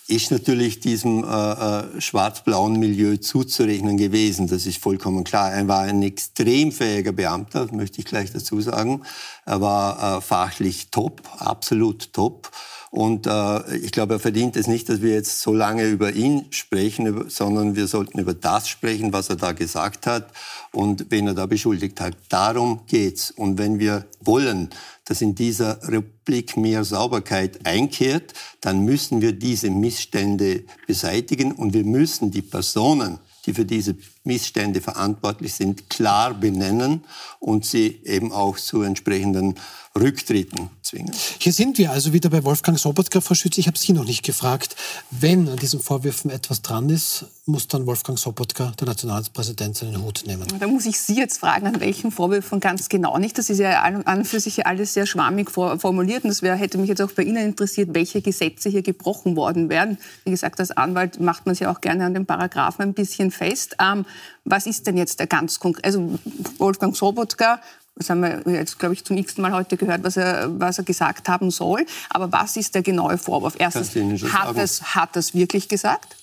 [0.08, 4.48] ist natürlich diesem äh, äh, schwarz-blauen Milieu zuzurechnen gewesen.
[4.48, 5.54] Das ist vollkommen klar.
[5.54, 9.04] Er war ein extrem fähiger Beamter, möchte ich gleich dazu sagen.
[9.46, 12.52] Er war äh, fachlich top, absolut top.
[12.92, 16.48] Und äh, ich glaube, er verdient es nicht, dass wir jetzt so lange über ihn
[16.50, 20.30] sprechen, sondern wir sollten über das sprechen, was er da gesagt hat
[20.74, 22.18] und wen er da beschuldigt hat.
[22.28, 23.32] Darum geht's.
[23.32, 24.72] Und wenn wir wollen,
[25.06, 31.86] dass in dieser Republik mehr Sauberkeit einkehrt, dann müssen wir diese Missstände beseitigen und wir
[31.86, 37.04] müssen die Personen, die für diese Missstände verantwortlich sind, klar benennen
[37.40, 39.56] und sie eben auch zu entsprechenden
[40.00, 41.12] Rücktritten zwingen.
[41.40, 43.58] Hier sind wir also wieder bei Wolfgang Sobotka, Frau Schütz.
[43.58, 44.78] Ich habe Sie noch nicht gefragt.
[45.10, 50.24] Wenn an diesen Vorwürfen etwas dran ist, muss dann Wolfgang Sobotka, der Nationalratspräsident, seinen Hut
[50.26, 50.48] nehmen.
[50.60, 53.38] Da muss ich Sie jetzt fragen, an welchen Vorwürfen ganz genau nicht.
[53.38, 56.24] Das ist ja an und für sich alles sehr schwammig formuliert.
[56.24, 59.68] Und das wär, hätte mich jetzt auch bei Ihnen interessiert, welche Gesetze hier gebrochen worden
[59.68, 59.98] wären.
[60.24, 63.76] Wie gesagt, als Anwalt macht man sich auch gerne an den Paragraphen ein bisschen fest.
[63.82, 64.06] Ähm,
[64.46, 65.86] was ist denn jetzt der ganz konkret?
[65.86, 66.20] Also
[66.58, 67.60] Wolfgang Sobotka
[67.96, 70.84] das haben wir jetzt, glaube ich, zum x Mal heute gehört, was er, was er
[70.84, 71.86] gesagt haben soll.
[72.10, 73.56] Aber was ist der genaue Vorwurf?
[73.60, 73.94] Erstens,
[74.34, 76.16] hat es, hat es wirklich gesagt?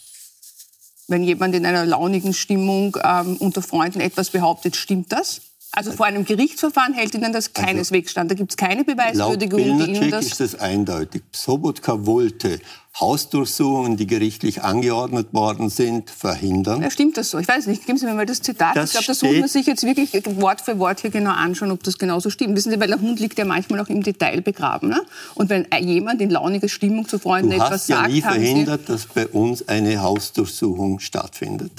[1.08, 5.40] Wenn jemand in einer launigen Stimmung ähm, unter Freunden etwas behauptet, stimmt das?
[5.72, 8.30] Also vor einem Gerichtsverfahren hält Ihnen das also keineswegs stand.
[8.30, 10.26] Da gibt es keine Beweiswürdigung, die Ihnen das...
[10.26, 11.22] ist das eindeutig.
[11.32, 12.60] Sobotka wollte
[12.98, 16.82] Hausdurchsuchungen, die gerichtlich angeordnet worden sind, verhindern.
[16.82, 17.38] Ja, stimmt das so?
[17.38, 17.86] Ich weiß nicht.
[17.86, 18.76] Geben Sie mir mal das Zitat.
[18.76, 21.70] Das ich glaube, das muss man sich jetzt wirklich Wort für Wort hier genau anschauen,
[21.70, 22.56] ob das genauso stimmt.
[22.56, 24.88] Wissen Sie, weil der Hund liegt ja manchmal auch im Detail begraben.
[24.88, 25.02] Ne?
[25.34, 28.00] Und wenn jemand in launiger Stimmung zu Freunden etwas sagt...
[28.00, 31.72] Du hast ja nie verhindert, dass bei uns eine Hausdurchsuchung stattfindet.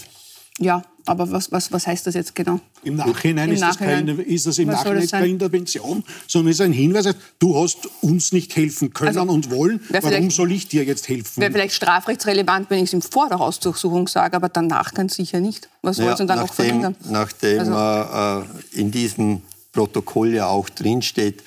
[0.58, 2.60] Ja, aber was, was, was heißt das jetzt genau?
[2.84, 6.52] Im Nachhinein, Im ist, Nachhinein das keine, ist das im Nachhinein das keine Intervention, sondern
[6.52, 10.68] ist ein Hinweis, du hast uns nicht helfen können also, und wollen, warum soll ich
[10.68, 11.42] dir jetzt helfen?
[11.42, 15.40] Wäre vielleicht strafrechtsrelevant, wenn ich es im vor der Hausdurchsuchung sage, aber danach ganz sicher
[15.40, 15.70] nicht.
[15.82, 16.96] Was soll es denn dann noch verhindern?
[17.10, 21.44] Nachdem also, äh, in diesem Protokoll ja auch drinsteht,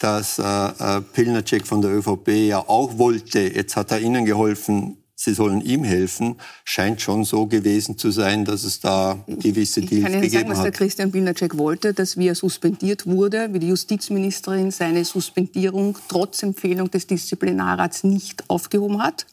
[0.00, 4.98] dass äh, äh, Pilnacek von der ÖVP ja auch wollte, jetzt hat er Ihnen geholfen,
[5.18, 9.90] Sie sollen ihm helfen, scheint schon so gewesen zu sein, dass es da gewisse Deals
[9.90, 10.10] gegeben hat.
[10.10, 13.58] Ich kann Ihnen sagen, was der Christian Bilnacek wollte, dass wie er suspendiert wurde, wie
[13.58, 19.24] die Justizministerin seine Suspendierung trotz Empfehlung des Disziplinarrats nicht aufgehoben hat.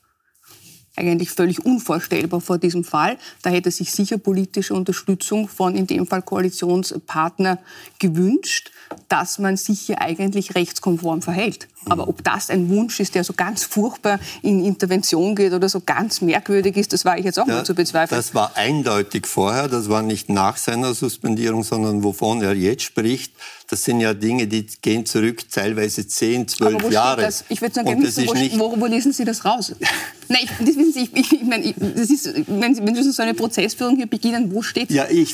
[0.95, 3.17] Eigentlich völlig unvorstellbar vor diesem Fall.
[3.41, 7.58] Da hätte sich sicher politische Unterstützung von in dem Fall Koalitionspartner
[7.97, 8.71] gewünscht,
[9.10, 11.67] dass man sich hier eigentlich rechtskonform verhält.
[11.86, 15.82] Aber ob das ein Wunsch ist, der so ganz furchtbar in Intervention geht oder so
[15.82, 18.17] ganz merkwürdig ist, das war ich jetzt auch ja, mal zu bezweifeln.
[18.17, 23.34] Das war eindeutig vorher, das war nicht nach seiner Suspendierung, sondern wovon er jetzt spricht.
[23.74, 27.24] Das sind ja Dinge, die gehen zurück teilweise 10, 12 Jahre.
[27.24, 27.44] Das?
[27.50, 29.74] Ich würde sagen, das wo, nicht wo, wo, lesen Sie das raus?
[30.28, 33.24] Nein, ich, das wissen Sie, ich, ich, meine, das ist, wenn, Sie, wenn Sie so
[33.24, 35.34] eine Prozessführung hier beginnen, wo steht Ja, ich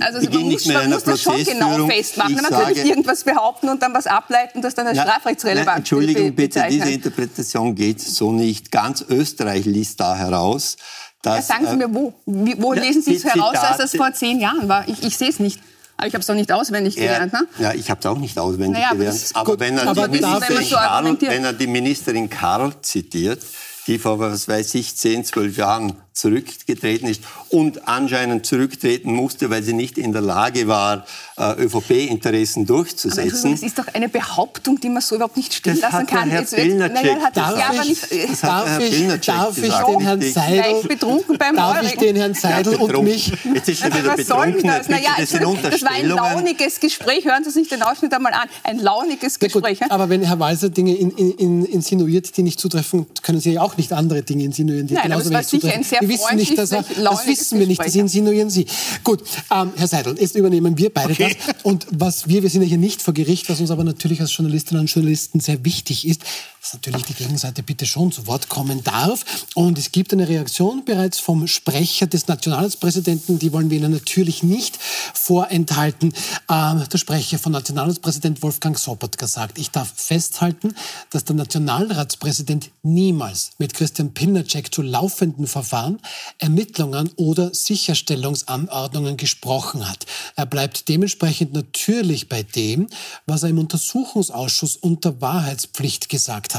[0.00, 2.34] also, man muss, man muss das schon genau festmachen.
[2.34, 6.66] Man kann nicht irgendwas behaupten und dann was ableiten, das dann als strafrechtsrelevant Entschuldigung bitte,
[6.68, 8.70] diese Interpretation geht so nicht.
[8.70, 10.76] Ganz Österreich liest da heraus.
[11.22, 12.12] Dass, ja, sagen Sie mir, wo?
[12.26, 14.86] Wo lesen Sie es heraus, dass das vor zehn Jahren war?
[14.86, 15.58] Ich, ich sehe es nicht.
[15.98, 17.32] Aber ich habe es doch nicht auswendig gelernt.
[17.32, 17.46] Ne?
[17.58, 19.30] Ja, ich habe es auch nicht auswendig naja, gelernt.
[19.34, 23.42] Aber, wenn, er aber Karl, wenn er die Ministerin Karl zitiert,
[23.88, 29.62] die vor, was weiß ich, 10, 12 Jahren zurückgetreten ist und anscheinend zurücktreten musste, weil
[29.62, 33.52] sie nicht in der Lage war, äh, ÖVP-Interessen durchzusetzen.
[33.52, 36.28] das ist doch eine Behauptung, die man so überhaupt nicht stehen das lassen kann.
[36.28, 38.00] Herr Pilnacek, darf ich,
[38.40, 43.04] darf ich, darf ich den Herrn Seidel, betrunken beim darf ich den Herrn Seidel und
[43.04, 43.32] mich...
[43.54, 44.66] Jetzt ist er wieder betrunken.
[44.66, 44.88] Das?
[44.88, 47.24] Naja, das, das war ein launiges Gespräch.
[47.26, 48.48] Hören Sie sich den Ausschnitt einmal an.
[48.64, 49.78] Ein launiges Gespräch.
[49.80, 53.52] Gut, aber wenn Herr Walser Dinge in, in, in, insinuiert, die nicht zutreffen, können Sie
[53.52, 56.07] ja auch nicht andere Dinge insinuieren, die Nein, genauso wenig zutreffen.
[56.08, 58.66] Wir wissen nicht, dass er, das wissen wir nicht, das insinuieren Sie.
[59.04, 61.36] Gut, ähm, Herr Seidel, jetzt übernehmen wir beide okay.
[61.46, 61.56] das.
[61.62, 64.34] Und was wir, wir sind ja hier nicht vor Gericht, was uns aber natürlich als
[64.36, 66.22] Journalistinnen und Journalisten sehr wichtig ist,
[66.68, 69.24] dass natürlich die Gegenseite bitte schon zu Wort kommen darf.
[69.54, 74.42] Und es gibt eine Reaktion bereits vom Sprecher des Nationalratspräsidenten, die wollen wir Ihnen natürlich
[74.42, 74.78] nicht
[75.14, 76.12] vorenthalten.
[76.50, 80.74] Ähm, der Sprecher von Nationalratspräsident Wolfgang Sobotka sagt, ich darf festhalten,
[81.10, 86.00] dass der Nationalratspräsident niemals mit Christian Pilnacek zu laufenden Verfahren,
[86.38, 90.04] Ermittlungen oder Sicherstellungsanordnungen gesprochen hat.
[90.36, 92.88] Er bleibt dementsprechend natürlich bei dem,
[93.24, 96.57] was er im Untersuchungsausschuss unter Wahrheitspflicht gesagt hat.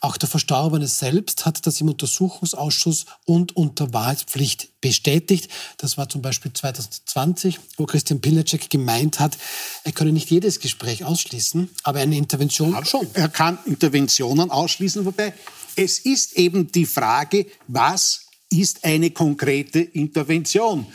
[0.00, 5.50] Auch der Verstorbene selbst hat das im Untersuchungsausschuss und unter Wahrheitspflicht bestätigt.
[5.78, 9.36] Das war zum Beispiel 2020, wo Christian Pilnacek gemeint hat,
[9.84, 13.06] er könne nicht jedes Gespräch ausschließen, aber eine Intervention aber schon.
[13.14, 15.32] Er kann Interventionen ausschließen, wobei
[15.76, 20.86] es ist eben die Frage, was ist eine konkrete Intervention?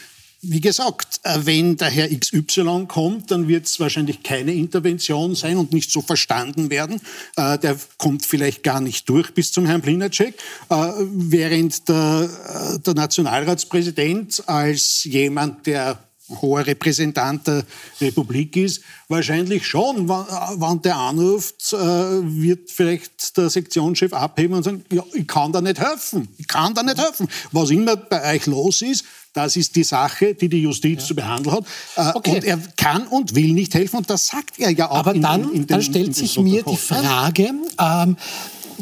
[0.43, 5.55] Wie gesagt, äh, wenn der Herr XY kommt, dann wird es wahrscheinlich keine Intervention sein
[5.57, 6.99] und nicht so verstanden werden.
[7.35, 10.33] Äh, der kommt vielleicht gar nicht durch bis zum Herrn Plinacek,
[10.69, 10.75] äh,
[11.11, 15.99] während der, der Nationalratspräsident als jemand, der
[16.41, 17.63] hoher Repräsentant der
[17.99, 20.07] Republik ist, wahrscheinlich schon.
[20.07, 25.77] Wann der anruft, wird vielleicht der Sektionschef abheben und sagen, ja, ich kann da nicht
[25.77, 27.27] helfen, ich kann da nicht helfen.
[27.51, 31.07] Was immer bei euch los ist, das ist die Sache, die die Justiz ja.
[31.07, 31.65] zu behandeln hat.
[31.95, 32.35] Äh, okay.
[32.35, 34.97] Und er kann und will nicht helfen und das sagt er ja auch.
[34.97, 38.17] Aber in, dann, in, in den, dann stellt sich mir die Frage, ähm,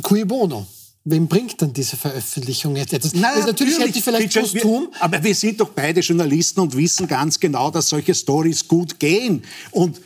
[0.01, 0.65] cui bono?
[1.05, 2.93] Wem bringt dann diese Veröffentlichung jetzt?
[2.93, 4.89] Das, Na, das natürlich, natürlich hätte vielleicht posthum.
[4.99, 9.43] Aber wir sind doch beide Journalisten und wissen ganz genau, dass solche Stories gut gehen.
[9.71, 10.01] Und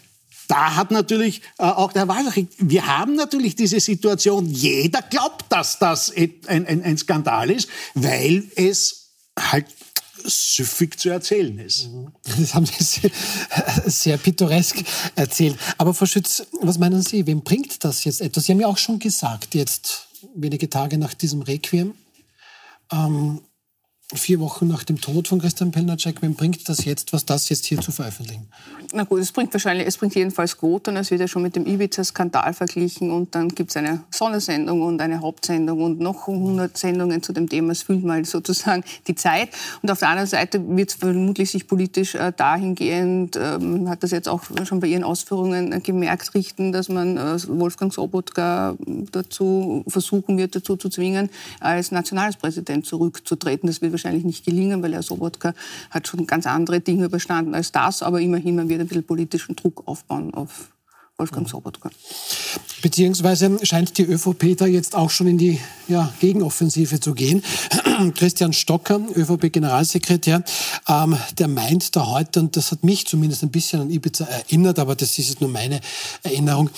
[0.47, 5.79] da hat natürlich äh, auch der Wahlrecht, wir haben natürlich diese Situation, jeder glaubt, dass
[5.79, 9.65] das ein, ein, ein Skandal ist, weil es halt
[10.25, 11.87] süffig zu erzählen ist.
[11.87, 12.11] Mhm.
[12.39, 13.11] Das haben Sie sehr,
[13.85, 14.83] sehr pittoresk
[15.15, 15.57] erzählt.
[15.77, 18.45] Aber Frau Schütz, was meinen Sie, wem bringt das jetzt etwas?
[18.45, 21.93] Sie haben ja auch schon gesagt, jetzt wenige Tage nach diesem Requiem,
[22.91, 23.41] ähm,
[24.13, 27.65] vier Wochen nach dem Tod von Christian Pelnacek, wem bringt das jetzt, was das jetzt
[27.65, 28.47] hier zu veröffentlichen?
[28.93, 31.55] Na gut, es bringt wahrscheinlich, es bringt jedenfalls gut und es wird ja schon mit
[31.55, 36.77] dem Ibiza-Skandal verglichen und dann gibt es eine Sondersendung und eine Hauptsendung und noch 100
[36.77, 37.71] Sendungen zu dem Thema.
[37.71, 39.49] Es füllt mal sozusagen die Zeit.
[39.81, 44.03] Und auf der anderen Seite wird es vermutlich sich politisch äh, dahingehend, äh, man hat
[44.03, 48.75] das jetzt auch schon bei Ihren Ausführungen äh, gemerkt, richten, dass man äh, Wolfgang Sobotka
[49.11, 53.67] dazu versuchen wird, dazu zu zwingen, als Nationalratspräsident zurückzutreten.
[53.67, 55.53] Das wird wahrscheinlich nicht gelingen, weil Herr Sobotka
[55.89, 59.55] hat schon ganz andere Dinge überstanden als das, aber immerhin, man wird ein bisschen politischen
[59.55, 60.73] Druck aufbauen auf
[61.17, 61.89] Wolfgang Sobotka.
[62.83, 67.41] Beziehungsweise scheint die ÖVP da jetzt auch schon in die ja, Gegenoffensive zu gehen.
[68.15, 70.43] Christian Stocker, ÖVP-Generalsekretär,
[70.89, 74.79] ähm, der meint da heute, und das hat mich zumindest ein bisschen an Ibiza erinnert,
[74.79, 75.79] aber das ist jetzt nur meine
[76.23, 76.69] Erinnerung,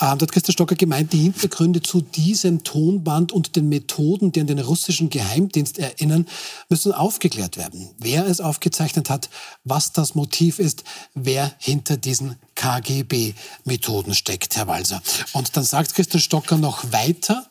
[0.00, 4.40] ähm, da hat Christian Stocker gemeint, die Hintergründe zu diesem Tonband und den Methoden, die
[4.40, 6.26] an den russischen Geheimdienst erinnern,
[6.68, 7.88] müssen aufgeklärt werden.
[7.98, 9.30] Wer es aufgezeichnet hat,
[9.64, 15.02] was das Motiv ist, wer hinter diesen KGB-Methoden steckt, Herr Walser.
[15.32, 17.50] Und dann sagt Christian Stocker noch weiter,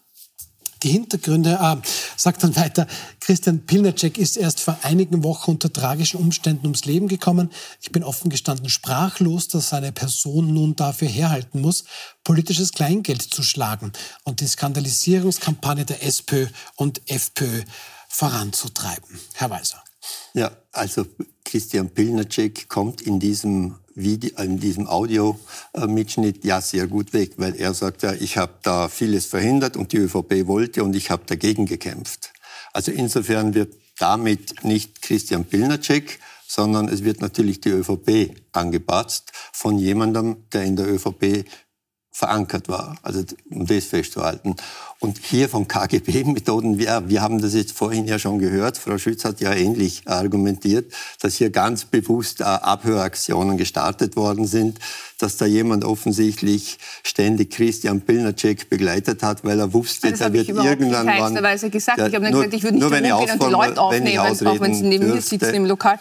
[0.84, 1.78] die Hintergründe, äh,
[2.18, 2.88] sagt dann weiter,
[3.22, 7.52] Christian Pilnacek ist erst vor einigen Wochen unter tragischen Umständen ums Leben gekommen.
[7.82, 11.86] Ich bin offen gestanden sprachlos, dass seine Person nun dafür herhalten muss,
[12.24, 17.64] politisches Kleingeld zu schlagen und die Skandalisierungskampagne der SPÖ und FPÖ
[18.10, 19.20] voranzutreiben.
[19.34, 19.83] Herr Weiser.
[20.34, 21.06] Ja, also
[21.46, 27.74] Christian Pilnacek kommt in diesem Video, in diesem Audio-Mitschnitt ja sehr gut weg, weil er
[27.74, 31.66] sagt ja, ich habe da vieles verhindert und die ÖVP wollte und ich habe dagegen
[31.66, 32.34] gekämpft.
[32.74, 39.78] Also insofern wird damit nicht Christian Pilnacek, sondern es wird natürlich die ÖVP angepatzt von
[39.78, 41.46] jemandem, der in der ÖVP
[42.16, 44.56] verankert war, also um das festzuhalten.
[45.00, 49.26] Und hier von KGB-Methoden, wir, wir haben das jetzt vorhin ja schon gehört, Frau Schütz
[49.26, 54.78] hat ja ähnlich argumentiert, dass hier ganz bewusst äh, Abhöraktionen gestartet worden sind,
[55.18, 60.50] dass da jemand offensichtlich ständig Christian Pilnacek begleitet hat, weil er wusste, das da wird
[60.50, 61.08] ich irgendwann...
[61.08, 61.98] In keinster Weise gesagt.
[61.98, 64.84] Ich habe nur gesagt, ich würde nicht rumgehen und die Leute aufnehmen, auch wenn sie
[64.84, 65.98] neben dürfte, mir sitzen im Lokal.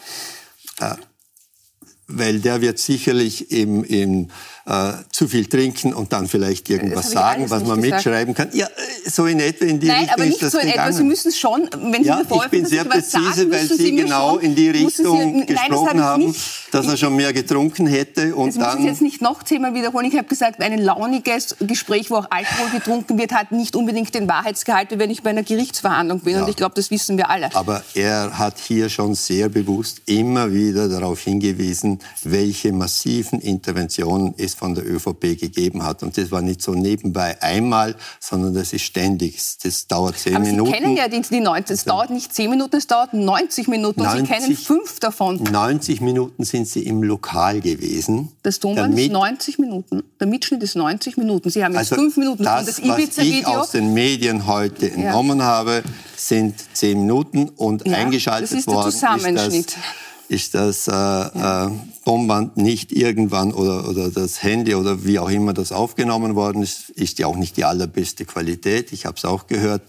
[2.06, 4.28] Weil der wird sicherlich im, im
[4.64, 8.04] äh, zu viel trinken und dann vielleicht irgendwas sagen, was man gesagt.
[8.04, 8.48] mitschreiben kann.
[8.52, 10.92] Ja, äh, so in etwa in die Nein, Richtung aber nicht so in etwa.
[10.92, 14.54] Sie müssen schon, wenn Sie ja, ich bin sehr präzise, sagen, weil Sie, genau in
[14.54, 16.34] die Richtung Sie, gesprochen nein, haben,
[16.70, 18.64] dass er schon mehr getrunken hätte und das dann.
[18.64, 20.06] Das muss ich jetzt nicht noch zehnmal wiederholen.
[20.06, 24.28] Ich habe gesagt, ein launiges Gespräch, wo auch Alkohol getrunken wird, hat nicht unbedingt den
[24.28, 26.34] Wahrheitsgehalt, wenn ich bei einer Gerichtsverhandlung bin.
[26.34, 26.42] Ja.
[26.42, 27.54] Und ich glaube, das wissen wir alle.
[27.54, 34.51] Aber er hat hier schon sehr bewusst immer wieder darauf hingewiesen, welche massiven Interventionen es
[34.54, 36.02] von der ÖVP gegeben hat.
[36.02, 39.38] Und das war nicht so nebenbei einmal, sondern das ist ständig.
[39.62, 40.72] Das dauert zehn Aber Minuten.
[40.72, 41.74] Sie kennen ja die, die 90.
[41.74, 44.02] Es dauert nicht zehn Minuten, es dauert 90 Minuten.
[44.02, 45.42] 90, und Sie kennen fünf davon.
[45.42, 48.32] 90 Minuten sind Sie im Lokal gewesen.
[48.42, 50.02] Das Tonband ist 90 Minuten.
[50.20, 51.50] Der Mitschnitt ist 90 Minuten.
[51.50, 52.44] Sie haben jetzt also fünf Minuten.
[52.44, 54.94] Das, das was ich aus den Medien heute ja.
[54.94, 55.82] entnommen habe,
[56.16, 59.66] sind zehn Minuten und ja, eingeschaltet das ist worden der Zusammenschnitt.
[59.66, 61.70] ist das ist das äh, äh,
[62.04, 66.88] Tonband nicht irgendwann oder, oder das Handy oder wie auch immer das aufgenommen worden ist,
[66.90, 68.92] ist ja auch nicht die allerbeste Qualität.
[68.92, 69.82] Ich habe es auch gehört.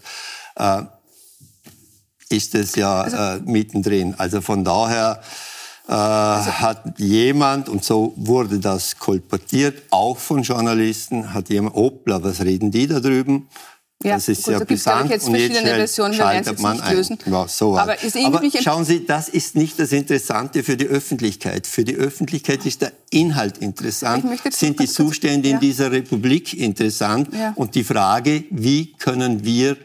[0.56, 0.82] Äh,
[2.28, 4.14] ist es ja also, äh, mittendrin.
[4.18, 5.22] Also von daher
[5.88, 12.22] äh, also, hat jemand, und so wurde das kolportiert, auch von Journalisten, hat jemand, hoppla,
[12.22, 13.48] was reden die da drüben?
[14.04, 17.18] Ja, das ist gut, ja da brisant jetzt und jetzt Versionen, es jetzt nicht lösen.
[17.24, 21.66] Ja, so Aber, Aber schauen Sie, das ist nicht das Interessante für die Öffentlichkeit.
[21.66, 25.54] Für die Öffentlichkeit ist der Inhalt interessant, sind die Zustände ja.
[25.54, 27.52] in dieser Republik interessant ja.
[27.56, 29.76] und die Frage, wie können wir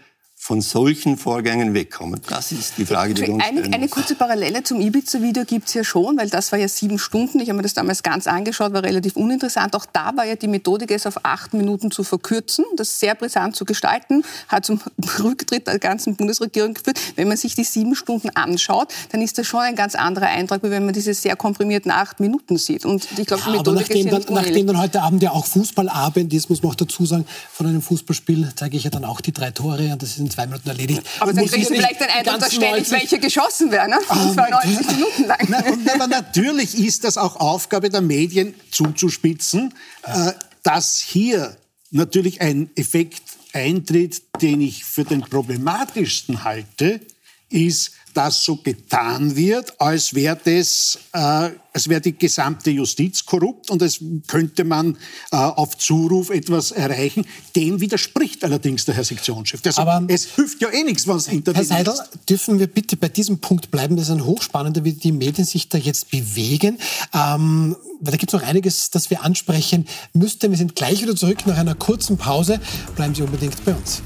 [0.49, 2.19] von solchen Vorgängen wegkommen?
[2.27, 5.75] Das ist die Frage, die wir uns eine, eine kurze Parallele zum Ibiza-Video gibt es
[5.75, 7.39] ja schon, weil das war ja sieben Stunden.
[7.39, 9.75] Ich habe mir das damals ganz angeschaut, war relativ uninteressant.
[9.75, 13.55] Auch da war ja die Methodik, es auf acht Minuten zu verkürzen, das sehr brisant
[13.55, 14.81] zu gestalten, hat zum
[15.19, 16.99] Rücktritt der ganzen Bundesregierung geführt.
[17.15, 20.63] Wenn man sich die sieben Stunden anschaut, dann ist das schon ein ganz anderer Eindruck,
[20.63, 22.85] wie wenn man diese sehr komprimierten acht Minuten sieht.
[22.85, 25.45] Und ich glaube, die Methodik nachdem, ist ja dann, nachdem dann heute Abend ja auch
[25.45, 29.21] Fußballabend ist, muss man auch dazu sagen, von einem Fußballspiel zeige ich ja dann auch
[29.21, 31.01] die drei Tore und das ist in zwei Minuten erledigt.
[31.19, 33.91] Aber dann kriegen Sie vielleicht den Eindruck, dass ständig welche geschossen werden.
[33.91, 33.99] Ne?
[33.99, 35.47] Und zwar 90 Minuten lang.
[35.49, 39.73] Na, und, aber natürlich ist das auch Aufgabe der Medien zuzuspitzen,
[40.03, 40.31] äh,
[40.63, 41.57] dass hier
[41.91, 43.23] natürlich ein Effekt
[43.53, 47.01] eintritt, den ich für den problematischsten halte,
[47.49, 53.71] ist, dass so getan wird, als wäre das, äh, als wäre die gesamte Justiz korrupt
[53.71, 54.97] und es könnte man
[55.31, 57.25] äh, auf Zuruf etwas erreichen.
[57.55, 59.61] Dem widerspricht allerdings der Herr Sektionschef.
[59.65, 61.93] Also, Aber es hilft ja eh nichts, was hinter Herr Seidel,
[62.27, 63.95] dürfen wir bitte bei diesem Punkt bleiben?
[63.95, 66.77] Das ist ein hochspannender, wie die Medien sich da jetzt bewegen.
[67.13, 70.51] Ähm, weil da gibt es noch einiges, das wir ansprechen müssten.
[70.51, 72.59] Wir sind gleich wieder zurück nach einer kurzen Pause.
[72.97, 74.01] Bleiben Sie unbedingt bei uns.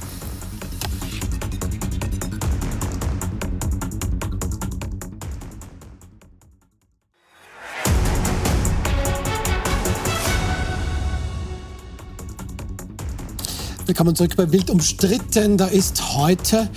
[13.93, 15.55] Willkommen zurück bei Wild umstritten.
[15.55, 16.67] Da ist heute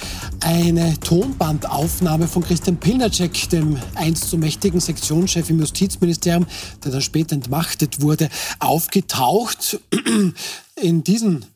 [0.41, 6.45] eine Tonbandaufnahme von Christian Pilnacek, dem einst so mächtigen Sektionschef im Justizministerium,
[6.85, 9.81] der dann später entmachtet wurde, aufgetaucht.
[10.79, 11.47] In diesen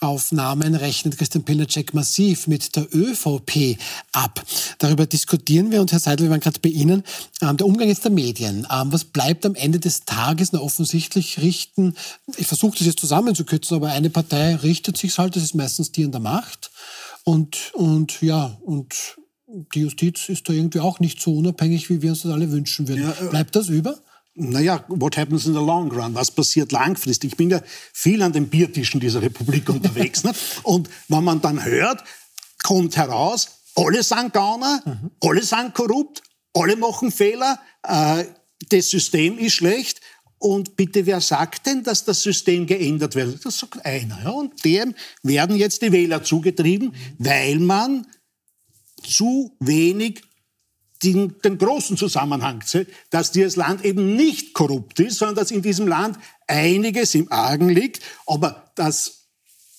[0.00, 3.76] Aufnahmen rechnet Christian Pilnacek massiv mit der ÖVP
[4.12, 4.44] ab.
[4.78, 7.02] Darüber diskutieren wir und Herr Seidel, wir waren gerade bei Ihnen.
[7.42, 8.66] Ähm, der Umgang jetzt der Medien.
[8.70, 10.52] Ähm, was bleibt am Ende des Tages?
[10.52, 11.94] Na, offensichtlich richten,
[12.36, 16.04] ich versuche das jetzt zusammenzukürzen, aber eine Partei richtet sich halt, das ist meistens die
[16.04, 16.70] an der Macht.
[17.24, 18.94] Und, und ja, und
[19.74, 22.86] die Justiz ist da irgendwie auch nicht so unabhängig, wie wir uns das alle wünschen
[22.86, 23.02] würden.
[23.02, 23.98] Ja, äh, Bleibt das über?
[24.38, 26.14] Naja, what happens in the long run?
[26.14, 27.32] Was passiert langfristig?
[27.32, 27.60] Ich bin ja
[27.92, 30.24] viel an den Biertischen dieser Republik unterwegs.
[30.24, 30.32] ne?
[30.62, 32.04] Und wenn man dann hört,
[32.62, 35.10] kommt heraus, alle sind Gauner, mhm.
[35.20, 36.22] alle sind korrupt,
[36.54, 38.24] alle machen Fehler, äh,
[38.70, 40.00] das System ist schlecht.
[40.40, 43.44] Und bitte, wer sagt denn, dass das System geändert wird?
[43.44, 44.22] Das sagt einer.
[44.22, 44.30] Ja?
[44.30, 48.06] Und dem werden jetzt die Wähler zugetrieben, weil man
[49.02, 50.22] zu wenig
[51.02, 52.62] den, den großen Zusammenhang,
[53.10, 57.68] dass dieses Land eben nicht korrupt ist, sondern dass in diesem Land einiges im Argen
[57.68, 58.02] liegt.
[58.26, 59.26] Aber das,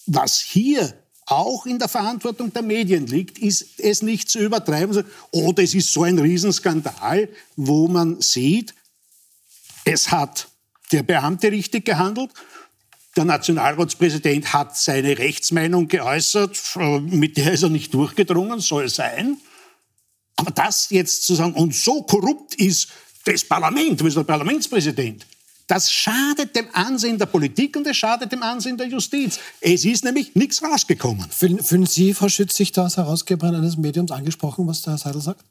[0.06, 0.94] was hier
[1.26, 5.04] auch in der Verantwortung der Medien liegt, ist es nicht zu übertreiben.
[5.32, 8.74] Oh, das ist so ein Riesenskandal, wo man sieht,
[9.86, 10.48] es hat
[10.92, 12.32] der Beamte richtig gehandelt
[13.20, 19.38] der Nationalratspräsident hat seine Rechtsmeinung geäußert, äh, mit der ist er nicht durchgedrungen, soll sein.
[20.40, 22.88] Aber das jetzt zu sagen, und so korrupt ist
[23.26, 25.26] das Parlament, du bist der Parlamentspräsident,
[25.68, 29.38] das schadet dem Ansehen der Politik und es schadet dem Ansehen der Justiz.
[29.60, 31.30] Es ist nämlich nichts rausgekommen.
[31.30, 34.98] Fühlen, fühlen Sie, Frau Schütz, sich da als Herausgeberin eines Mediums angesprochen, was der Herr
[34.98, 35.44] Seidel sagt?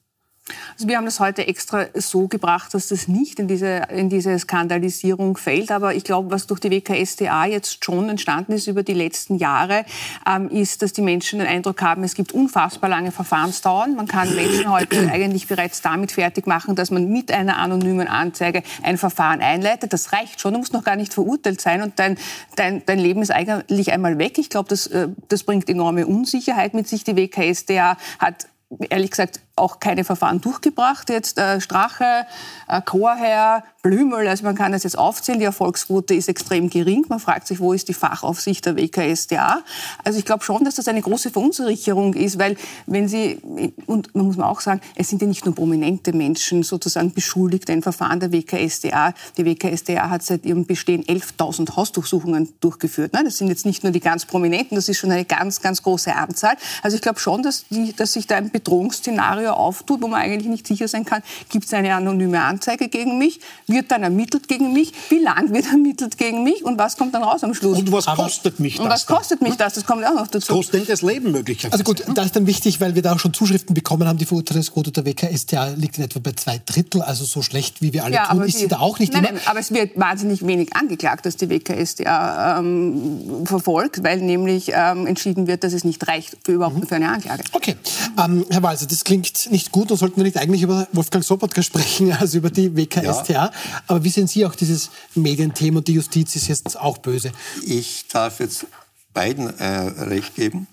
[0.75, 4.39] Also wir haben das heute extra so gebracht, dass das nicht in diese, in diese
[4.39, 5.71] Skandalisierung fällt.
[5.71, 9.85] Aber ich glaube, was durch die WKSDA jetzt schon entstanden ist über die letzten Jahre,
[10.27, 13.95] ähm, ist, dass die Menschen den Eindruck haben, es gibt unfassbar lange Verfahrensdauern.
[13.95, 18.63] Man kann Menschen heute eigentlich bereits damit fertig machen, dass man mit einer anonymen Anzeige
[18.83, 19.93] ein Verfahren einleitet.
[19.93, 20.53] Das reicht schon.
[20.53, 22.17] Du musst noch gar nicht verurteilt sein und dein,
[22.57, 24.39] dein, dein Leben ist eigentlich einmal weg.
[24.39, 27.05] Ich glaube, das, äh, das bringt enorme Unsicherheit mit sich.
[27.05, 28.47] Die WKSDA hat
[28.91, 31.11] ehrlich gesagt auch keine Verfahren durchgebracht.
[31.11, 32.27] Jetzt äh, Strache,
[32.69, 37.07] äh, Chorherr, Blümel, also man kann das jetzt aufzählen, die Erfolgsquote ist extrem gering.
[37.09, 39.63] Man fragt sich, wo ist die Fachaufsicht der WKSDA?
[40.05, 42.57] Also ich glaube schon, dass das eine große Verunsicherung ist, weil
[42.87, 43.41] wenn Sie,
[43.87, 47.71] und man muss man auch sagen, es sind ja nicht nur prominente Menschen sozusagen beschuldigt,
[47.71, 49.15] ein Verfahren der WKSDA.
[49.37, 53.13] Die WKSDA hat seit ihrem Bestehen 11.000 Hausdurchsuchungen durchgeführt.
[53.13, 53.23] Ne?
[53.25, 56.15] Das sind jetzt nicht nur die ganz Prominenten, das ist schon eine ganz, ganz große
[56.15, 56.57] Anzahl.
[56.83, 60.49] Also ich glaube schon, dass, die, dass sich da ein Bedrohungsszenario auftut, wo man eigentlich
[60.49, 63.41] nicht sicher sein kann, gibt es eine anonyme Anzeige gegen mich?
[63.67, 64.93] Wird dann ermittelt gegen mich?
[65.09, 66.65] Wie lang wird ermittelt gegen mich?
[66.65, 67.79] Und was kommt dann raus am Schluss?
[67.79, 68.85] Und was kostet mich das?
[68.85, 69.75] Und was kostet mich das?
[69.75, 70.53] Das kommt auch noch dazu.
[70.55, 71.73] Kostet das Leben möglicherweise.
[71.73, 74.27] Also gut, da ist dann wichtig, weil wir da auch schon Zuschriften bekommen haben, die
[74.27, 78.15] Verurteilungsquote der WKStA liegt in etwa bei zwei Drittel, also so schlecht, wie wir alle
[78.15, 79.33] ja, tun, ist sie da auch nicht nein, immer.
[79.33, 85.07] Nein, aber es wird wahnsinnig wenig angeklagt, dass die WKStA ähm, verfolgt, weil nämlich ähm,
[85.07, 86.87] entschieden wird, dass es nicht reicht für überhaupt mhm.
[86.87, 87.43] für eine Anklage.
[87.53, 87.77] Okay,
[88.23, 91.63] ähm, Herr Walser, das klingt nicht gut, da sollten wir nicht eigentlich über Wolfgang Sobotka
[91.63, 93.33] sprechen, also über die WKStA.
[93.33, 93.53] Ja.
[93.87, 97.33] Aber wie sehen Sie auch dieses Medienthema und die Justiz ist jetzt auch böse?
[97.65, 98.67] Ich darf jetzt
[99.13, 99.65] beiden äh,
[100.05, 100.67] recht geben.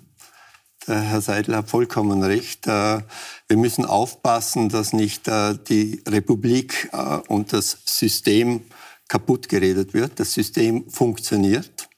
[0.87, 2.67] Der Herr Seidel hat vollkommen recht.
[2.67, 3.01] Äh,
[3.47, 8.61] wir müssen aufpassen, dass nicht äh, die Republik äh, und das System
[9.07, 10.19] kaputt geredet wird.
[10.19, 11.89] Das System funktioniert.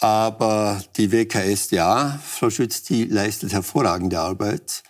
[0.00, 4.82] Aber die WKSDA, Frau Schütz, die leistet hervorragende Arbeit.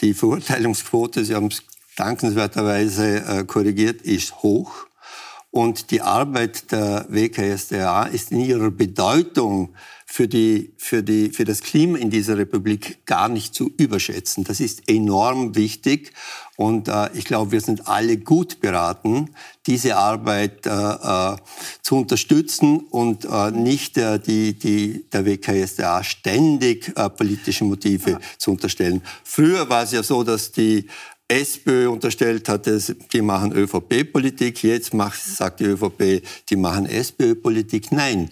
[0.00, 1.62] Die Verurteilungsquote, Sie haben es
[1.96, 4.86] dankenswerterweise äh, korrigiert, ist hoch.
[5.50, 9.74] Und die Arbeit der WKSDA ist in ihrer Bedeutung
[10.04, 14.44] für, die, für, die, für das Klima in dieser Republik gar nicht zu überschätzen.
[14.44, 16.12] Das ist enorm wichtig.
[16.56, 19.30] Und äh, ich glaube, wir sind alle gut beraten,
[19.66, 21.36] diese Arbeit äh, äh,
[21.82, 28.20] zu unterstützen und äh, nicht äh, die, die, der WKSDA ständig äh, politische Motive ja.
[28.38, 29.02] zu unterstellen.
[29.22, 30.86] Früher war es ja so, dass die
[31.28, 32.70] SPÖ unterstellt hat,
[33.12, 34.62] die machen ÖVP-Politik.
[34.62, 37.90] Jetzt macht, sagt die ÖVP, die machen SPÖ-Politik.
[37.90, 38.30] Nein,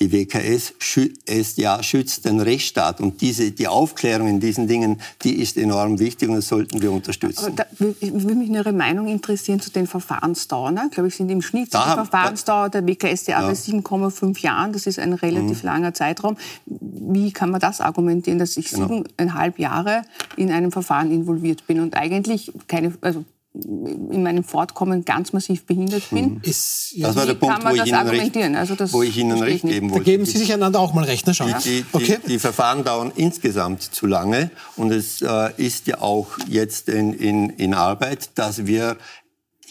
[0.00, 3.00] die WKS schützt, ja, schützt den Rechtsstaat.
[3.00, 6.90] Und diese, die Aufklärung in diesen Dingen, die ist enorm wichtig und das sollten wir
[6.90, 7.54] unterstützen.
[7.54, 10.80] Da würde mich Ihre Meinung interessieren zu den Verfahrensdauern.
[10.86, 13.46] Ich glaube, ich sind im Schnitt da, die Verfahrensdauer der WKSDA ja.
[13.46, 14.72] bei 7,5 Jahren.
[14.72, 15.68] Das ist ein relativ mhm.
[15.68, 16.36] langer Zeitraum.
[16.66, 18.88] Wie kann man das argumentieren, dass ich genau.
[18.88, 20.02] siebeneinhalb Jahre
[20.36, 26.10] in einem Verfahren involviert bin und eigentlich keine, also in meinem Fortkommen ganz massiv behindert
[26.10, 26.24] bin.
[26.24, 26.40] Hm.
[26.42, 27.08] Ist, ja.
[27.08, 30.04] Das war der Punkt, wo ich, Ihnen recht, also wo ich Ihnen recht geben wollte.
[30.04, 31.34] Da geben Sie sich einander auch mal recht, ne?
[31.34, 31.52] Schauen.
[31.64, 32.18] Die, die, okay.
[32.24, 37.12] die, die, Verfahren dauern insgesamt zu lange und es äh, ist ja auch jetzt in,
[37.12, 38.96] in, in Arbeit, dass wir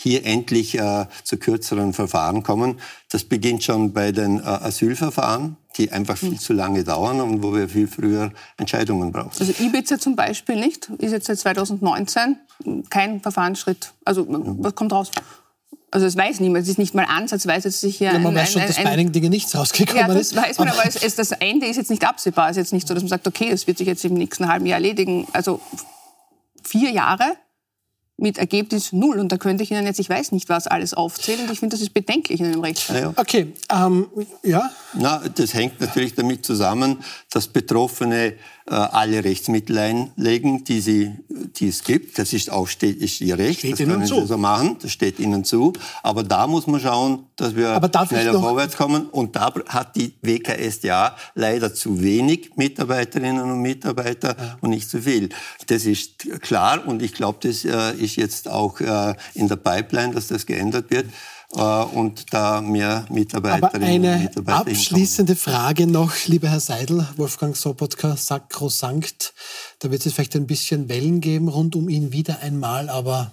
[0.02, 2.80] hier endlich äh, zu kürzeren Verfahren kommen.
[3.10, 6.40] Das beginnt schon bei den äh, Asylverfahren, die einfach viel hm.
[6.40, 9.32] zu lange dauern und wo wir viel früher Entscheidungen brauchen.
[9.38, 12.38] Also Ibiza zum Beispiel nicht, ist jetzt seit 2019
[12.90, 13.92] kein Verfahrensschritt.
[14.06, 15.12] Also was kommt raus?
[15.92, 16.64] Also das weiß niemand.
[16.64, 18.78] Es ist nicht mal ansatzweise, dass sich hier ja, Man ein, weiß schon, ein, dass
[18.78, 21.76] bei einigen Dingen nichts rausgekommen ja, das weiß man, aber es, es, das Ende ist
[21.76, 22.50] jetzt nicht absehbar.
[22.50, 24.48] Es ist jetzt nicht so, dass man sagt, okay, das wird sich jetzt im nächsten
[24.48, 25.28] halben Jahr erledigen.
[25.34, 25.60] Also
[26.64, 27.36] vier Jahre
[28.20, 29.20] mit Ergebnis null.
[29.20, 31.42] Und da könnte ich Ihnen jetzt, ich weiß nicht was, alles aufzählen.
[31.42, 33.02] Und ich finde, das ist bedenklich in einem Rechtsstaat.
[33.02, 33.14] Ja.
[33.16, 34.08] Okay, ähm,
[34.44, 34.70] ja?
[34.94, 36.98] Na, das hängt natürlich damit zusammen,
[37.30, 38.34] dass Betroffene äh,
[38.74, 42.20] alle Rechtsmittel einlegen, die, sie, die es gibt.
[42.20, 45.20] Das ist auch steht, ist ihr Recht, steht das können sie so machen, das steht
[45.20, 45.74] ihnen zu.
[46.04, 49.08] Aber da muss man schauen, dass wir schneller vorwärts kommen.
[49.10, 54.58] Und da hat die WKSDA leider zu wenig Mitarbeiterinnen und Mitarbeiter ja.
[54.62, 55.30] und nicht zu viel.
[55.68, 60.14] Das ist klar und ich glaube, das äh, ist jetzt auch äh, in der Pipeline,
[60.14, 61.08] dass das geändert wird.
[61.56, 67.56] Äh, und da mehr Mitarbeiterinnen Aber eine Mitarbeiter abschließende Frage noch, lieber Herr Seidel, Wolfgang
[67.56, 69.34] Sobotka, sakrosankt.
[69.80, 73.32] Da wird es vielleicht ein bisschen Wellen geben rund um ihn wieder einmal, aber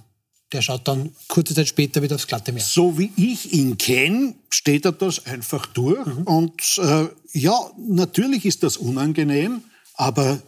[0.52, 2.62] der schaut dann kurze Zeit später wieder aufs glatte Meer.
[2.62, 6.06] So wie ich ihn kenne, steht er das einfach durch.
[6.06, 6.22] Mhm.
[6.22, 9.62] Und äh, ja, natürlich ist das unangenehm,
[9.94, 10.40] aber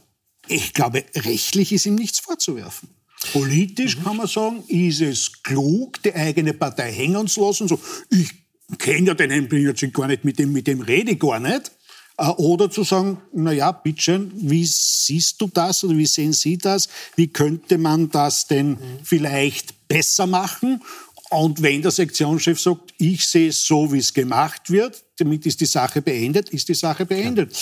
[0.46, 2.88] ich glaube, rechtlich ist ihm nichts vorzuwerfen.
[3.32, 4.04] Politisch mhm.
[4.04, 7.68] kann man sagen, ist es klug, die eigene Partei hängen zu lassen.
[7.68, 8.30] So, ich
[8.78, 11.72] kenne ja den Herrn Blinacek gar nicht, mit dem, mit dem rede ich gar nicht.
[12.16, 16.58] Äh, oder zu sagen, na ja, bitteschön, wie siehst du das oder wie sehen Sie
[16.58, 16.88] das?
[17.16, 20.82] Wie könnte man das denn vielleicht besser machen?
[21.30, 25.60] Und wenn der Sektionschef sagt, ich sehe es so, wie es gemacht wird, damit ist
[25.60, 27.52] die Sache beendet, ist die Sache beendet.
[27.52, 27.58] Ja.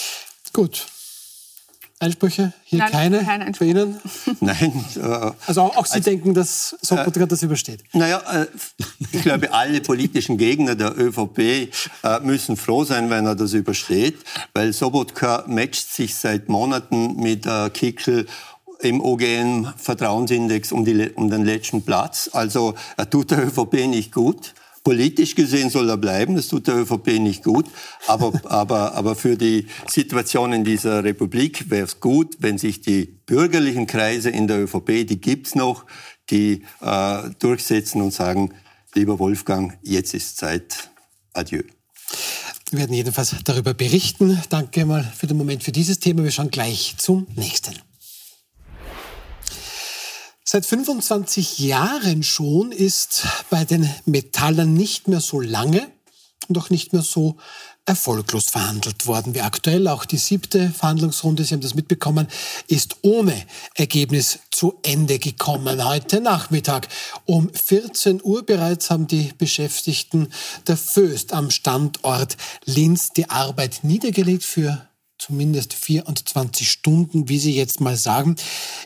[0.52, 0.86] Gut.
[1.98, 2.52] Einsprüche?
[2.64, 3.66] Hier Nein, keine kein Einspruch.
[3.66, 4.00] bei Ihnen?
[4.40, 4.84] Nein.
[4.96, 7.84] Äh, also auch, auch Sie also, denken, dass Sobotka äh, das übersteht?
[7.94, 8.46] Naja, äh,
[9.12, 11.68] ich glaube, alle politischen Gegner der ÖVP äh,
[12.22, 14.18] müssen froh sein, wenn er das übersteht,
[14.52, 18.26] weil Sobotka matcht sich seit Monaten mit äh, Kickel
[18.80, 20.80] im OGN-Vertrauensindex um,
[21.14, 22.28] um den letzten Platz.
[22.30, 24.52] Also er tut der ÖVP nicht gut.
[24.86, 27.66] Politisch gesehen soll er bleiben, das tut der ÖVP nicht gut.
[28.06, 33.06] Aber, aber, aber für die Situation in dieser Republik wäre es gut, wenn sich die
[33.26, 35.86] bürgerlichen Kreise in der ÖVP, die gibt's noch,
[36.30, 38.54] die äh, durchsetzen und sagen,
[38.94, 40.88] lieber Wolfgang, jetzt ist Zeit.
[41.32, 41.64] Adieu.
[42.70, 44.40] Wir werden jedenfalls darüber berichten.
[44.50, 46.22] Danke mal für den Moment für dieses Thema.
[46.22, 47.74] Wir schauen gleich zum nächsten.
[50.48, 55.90] Seit 25 Jahren schon ist bei den Metallern nicht mehr so lange
[56.46, 57.36] und auch nicht mehr so
[57.84, 59.88] erfolglos verhandelt worden wie aktuell.
[59.88, 62.28] Auch die siebte Verhandlungsrunde, Sie haben das mitbekommen,
[62.68, 63.34] ist ohne
[63.74, 65.84] Ergebnis zu Ende gekommen.
[65.84, 66.86] Heute Nachmittag
[67.24, 70.28] um 14 Uhr bereits haben die Beschäftigten
[70.68, 74.86] der Föst am Standort Linz die Arbeit niedergelegt für
[75.26, 78.36] zumindest 24 Stunden, wie Sie jetzt mal sagen.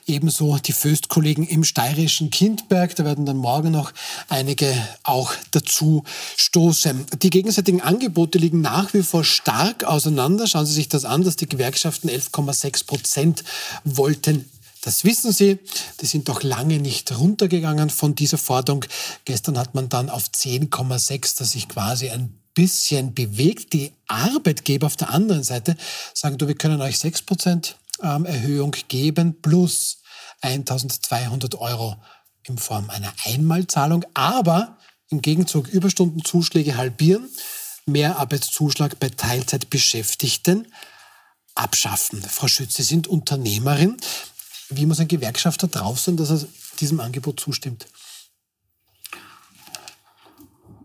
[0.07, 2.97] Ebenso die Föst-Kollegen im steirischen Kindberg.
[2.97, 3.93] Da werden dann morgen noch
[4.29, 4.73] einige
[5.03, 6.05] auch dazu
[6.37, 7.05] stoßen.
[7.23, 10.47] Die gegenseitigen Angebote liegen nach wie vor stark auseinander.
[10.47, 13.45] Schauen Sie sich das an, dass die Gewerkschaften 11,6 Prozent
[13.85, 14.47] wollten
[14.83, 15.59] das wissen Sie.
[16.01, 18.87] Die sind doch lange nicht runtergegangen von dieser Forderung.
[19.27, 23.73] Gestern hat man dann auf 10,6, dass sich quasi ein bisschen bewegt.
[23.73, 25.79] Die Arbeitgeber auf der anderen Seite
[26.13, 30.03] sagen, du, wir können euch 6% ähm, Erhöhung geben plus
[30.43, 31.97] 1200 Euro
[32.43, 34.77] in Form einer Einmalzahlung, aber
[35.09, 37.31] im Gegenzug Überstundenzuschläge halbieren,
[37.87, 40.71] mehr Arbeitszuschlag bei Teilzeitbeschäftigten
[41.55, 42.21] abschaffen.
[42.23, 43.97] Frau Schütz, Sie sind Unternehmerin.
[44.69, 46.47] Wie muss ein Gewerkschafter drauf sein, dass er
[46.79, 47.87] diesem Angebot zustimmt?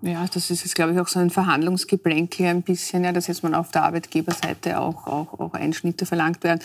[0.02, 3.44] Ja, das ist jetzt, glaube ich, auch so ein Verhandlungsgeplänkel ein bisschen, ja, dass jetzt
[3.44, 6.60] mal auf der Arbeitgeberseite auch, auch, auch Einschnitte verlangt werden.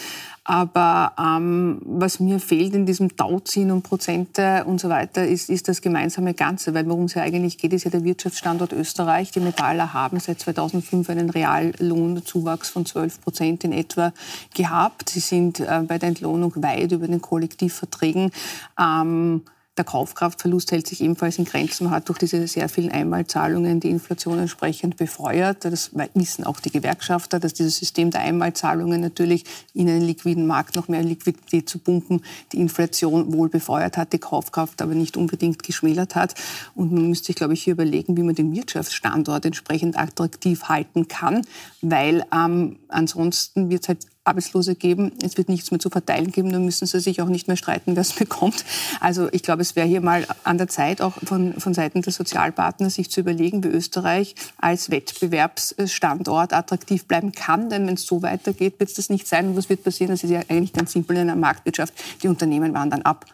[0.44, 5.68] Aber ähm, was mir fehlt in diesem Tauziehen und Prozente und so weiter, ist, ist
[5.68, 6.74] das gemeinsame Ganze.
[6.74, 9.30] Weil worum es ja eigentlich geht, ist ja der Wirtschaftsstandort Österreich.
[9.30, 14.12] Die Metaller haben seit 2005 einen Reallohnzuwachs von 12 Prozent in etwa
[14.54, 15.10] gehabt.
[15.10, 18.32] Sie sind äh, bei der Entlohnung weit über den Kollektivverträgen.
[18.78, 19.42] Ähm,
[19.76, 21.84] der Kaufkraftverlust hält sich ebenfalls in Grenzen.
[21.84, 25.64] Man hat durch diese sehr vielen Einmalzahlungen die Inflation entsprechend befeuert.
[25.64, 30.74] Das wissen auch die Gewerkschafter, dass dieses System der Einmalzahlungen natürlich in einen liquiden Markt
[30.74, 35.62] noch mehr Liquidität zu pumpen, die Inflation wohl befeuert hat, die Kaufkraft aber nicht unbedingt
[35.62, 36.34] geschmälert hat.
[36.74, 41.06] Und man müsste sich, glaube ich, hier überlegen, wie man den Wirtschaftsstandort entsprechend attraktiv halten
[41.06, 41.46] kann,
[41.80, 45.12] weil ähm, ansonsten wird es halt Arbeitslose geben.
[45.22, 46.50] Es wird nichts mehr zu verteilen geben.
[46.50, 48.64] Dann müssen sie sich auch nicht mehr streiten, wer es bekommt.
[49.00, 52.12] Also ich glaube, es wäre hier mal an der Zeit, auch von, von Seiten der
[52.12, 57.68] Sozialpartner, sich zu überlegen, wie Österreich als Wettbewerbsstandort attraktiv bleiben kann.
[57.68, 59.48] Denn wenn es so weitergeht, wird es das nicht sein.
[59.48, 60.10] Und was wird passieren?
[60.10, 61.92] Das ist ja eigentlich ganz simpel in einer Marktwirtschaft.
[62.22, 63.26] Die Unternehmen wandern ab.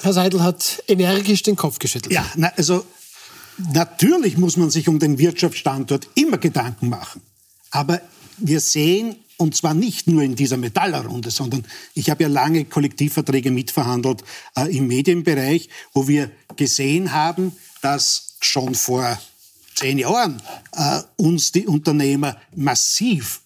[0.00, 2.12] Herr Seidel hat energisch den Kopf geschüttelt.
[2.12, 2.84] Ja, na, also
[3.72, 7.22] natürlich muss man sich um den Wirtschaftsstandort immer Gedanken machen.
[7.70, 8.00] Aber
[8.38, 13.50] wir sehen und zwar nicht nur in dieser Metallerrunde, sondern ich habe ja lange Kollektivverträge
[13.50, 14.22] mitverhandelt
[14.56, 19.20] äh, im Medienbereich, wo wir gesehen haben, dass schon vor
[19.74, 20.40] zehn Jahren
[20.76, 23.40] äh, uns die Unternehmer massiv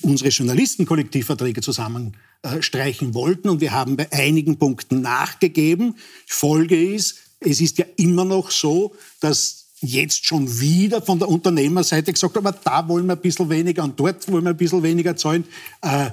[0.00, 3.50] unsere Journalistenkollektivverträge zusammenstreichen äh, wollten.
[3.50, 5.96] Und wir haben bei einigen Punkten nachgegeben.
[6.26, 12.12] Folge ist, es ist ja immer noch so, dass jetzt schon wieder von der Unternehmerseite
[12.12, 15.16] gesagt, aber da wollen wir ein bisschen weniger und dort wollen wir ein bisschen weniger
[15.16, 15.44] zahlen,
[15.82, 16.10] äh,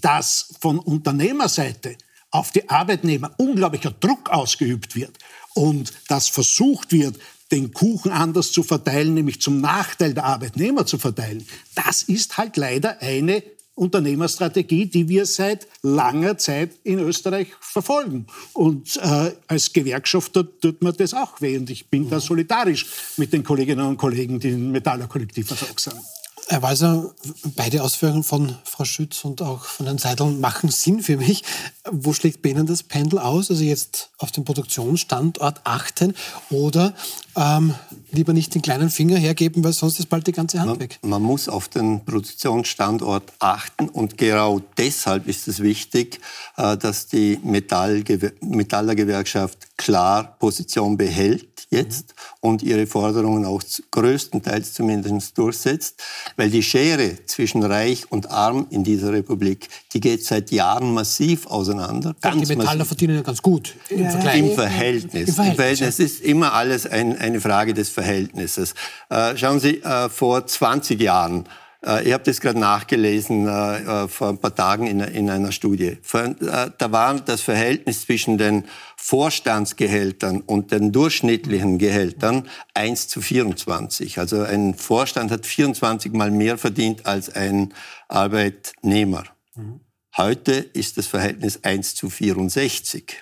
[0.00, 1.96] dass von Unternehmerseite
[2.30, 5.18] auf die Arbeitnehmer unglaublicher Druck ausgeübt wird
[5.54, 7.18] und dass versucht wird,
[7.52, 12.56] den Kuchen anders zu verteilen, nämlich zum Nachteil der Arbeitnehmer zu verteilen, das ist halt
[12.56, 13.42] leider eine
[13.74, 18.26] Unternehmerstrategie, die wir seit langer Zeit in Österreich verfolgen.
[18.52, 21.56] Und äh, als Gewerkschafter tut mir das auch weh.
[21.56, 25.60] Und ich bin da solidarisch mit den Kolleginnen und Kollegen, die im Metaller-Kollektiv sind.
[25.60, 27.14] Herr Walser,
[27.56, 31.42] beide Ausführungen von Frau Schütz und auch von Herrn Seidel machen Sinn für mich.
[31.90, 33.50] Wo schlägt bei Ihnen das Pendel aus?
[33.50, 36.14] Also jetzt auf den Produktionsstandort achten
[36.50, 36.92] oder
[37.36, 37.74] ähm,
[38.10, 40.98] lieber nicht den kleinen Finger hergeben, weil sonst ist bald die ganze Hand man, weg.
[41.02, 46.20] Man muss auf den Produktionsstandort achten und genau deshalb ist es wichtig,
[46.56, 52.48] äh, dass die Metallergewerkschaft klar Position behält jetzt mhm.
[52.48, 56.02] und ihre Forderungen auch größtenteils zumindest durchsetzt,
[56.36, 61.46] weil die Schere zwischen Reich und Arm in dieser Republik, die geht seit Jahren massiv
[61.46, 62.14] auseinander.
[62.22, 62.86] Ja, die Metaller massiv.
[62.86, 64.38] verdienen ja ganz gut im ja, Vergleich.
[64.38, 65.28] Im Verhältnis.
[65.28, 68.74] Im Verhältnis, Im Verhältnis ist immer alles ein, eine Frage des Verhältnisses.
[69.10, 71.46] Äh, schauen Sie, äh, vor 20 Jahren
[71.86, 75.52] äh, ich habe das gerade nachgelesen äh, äh, vor ein paar Tagen in, in einer
[75.52, 75.98] Studie.
[76.10, 78.64] Da war das Verhältnis zwischen den
[79.06, 84.18] Vorstandsgehältern und den durchschnittlichen Gehältern 1 zu 24.
[84.18, 87.74] Also ein Vorstand hat 24 mal mehr verdient als ein
[88.08, 89.24] Arbeitnehmer.
[89.56, 89.80] Mhm.
[90.16, 93.18] Heute ist das Verhältnis 1 zu 64.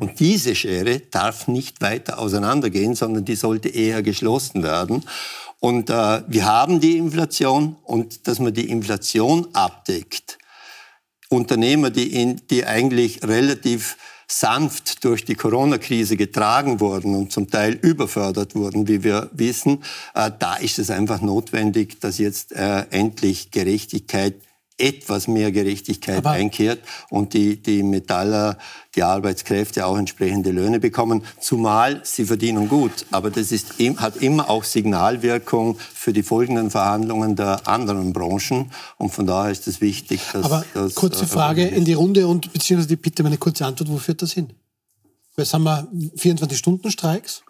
[0.00, 5.04] Und diese Schere darf nicht weiter auseinandergehen, sondern die sollte eher geschlossen werden.
[5.60, 10.38] Und äh, wir haben die Inflation und dass man die Inflation abdeckt.
[11.28, 13.98] Unternehmer, die, in, die eigentlich relativ
[14.28, 20.30] sanft durch die Corona-Krise getragen wurden und zum Teil überfördert wurden, wie wir wissen, äh,
[20.38, 24.34] da ist es einfach notwendig, dass jetzt äh, endlich Gerechtigkeit
[24.78, 28.58] etwas mehr Gerechtigkeit Aber einkehrt und die, die Metaller,
[28.94, 33.06] die Arbeitskräfte auch entsprechende Löhne bekommen, zumal sie verdienen gut.
[33.10, 38.70] Aber das ist, hat immer auch Signalwirkung für die folgenden Verhandlungen der anderen Branchen.
[38.98, 40.44] Und von daher ist es wichtig, dass...
[40.44, 43.96] Aber dass, kurze äh, Frage in die Runde und beziehungsweise bitte meine kurze Antwort, wo
[43.96, 44.52] führt das hin?
[45.36, 47.42] Jetzt haben wir 24-Stunden-Streiks.